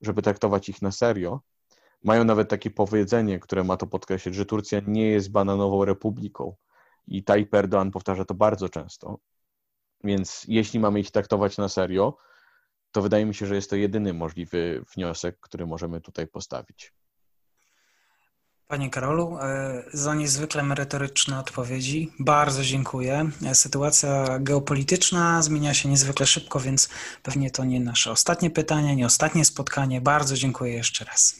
[0.01, 1.41] żeby traktować ich na serio,
[2.03, 6.55] mają nawet takie powiedzenie, które ma to podkreślić, że Turcja nie jest bananową republiką.
[7.07, 9.17] I Tayyip Erdoğan powtarza to bardzo często.
[10.03, 12.17] Więc jeśli mamy ich traktować na serio,
[12.91, 16.93] to wydaje mi się, że jest to jedyny możliwy wniosek, który możemy tutaj postawić.
[18.67, 22.11] Panie Karolu, e, za niezwykle merytoryczne odpowiedzi.
[22.19, 23.29] Bardzo dziękuję.
[23.53, 26.89] Sytuacja geopolityczna zmienia się niezwykle szybko, więc
[27.23, 30.01] pewnie to nie nasze ostatnie pytanie, nie ostatnie spotkanie.
[30.01, 31.35] Bardzo dziękuję jeszcze raz.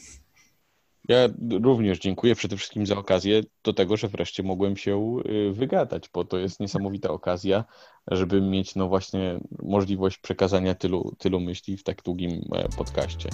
[1.08, 1.28] Ja
[1.62, 6.24] również dziękuję przede wszystkim za okazję do tego, że wreszcie mogłem się y, wygadać, bo
[6.24, 7.64] to jest niesamowita okazja,
[8.10, 13.28] żeby mieć no właśnie możliwość przekazania tylu, tylu myśli w tak długim e, podcaście.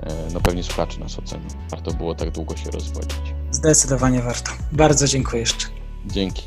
[0.00, 1.48] E, no pewnie słuchacze nas ocenią.
[1.70, 3.34] Warto było tak długo się rozwodzić.
[3.50, 4.50] Zdecydowanie warto.
[4.72, 5.66] Bardzo dziękuję jeszcze.
[6.06, 6.42] Dzięki.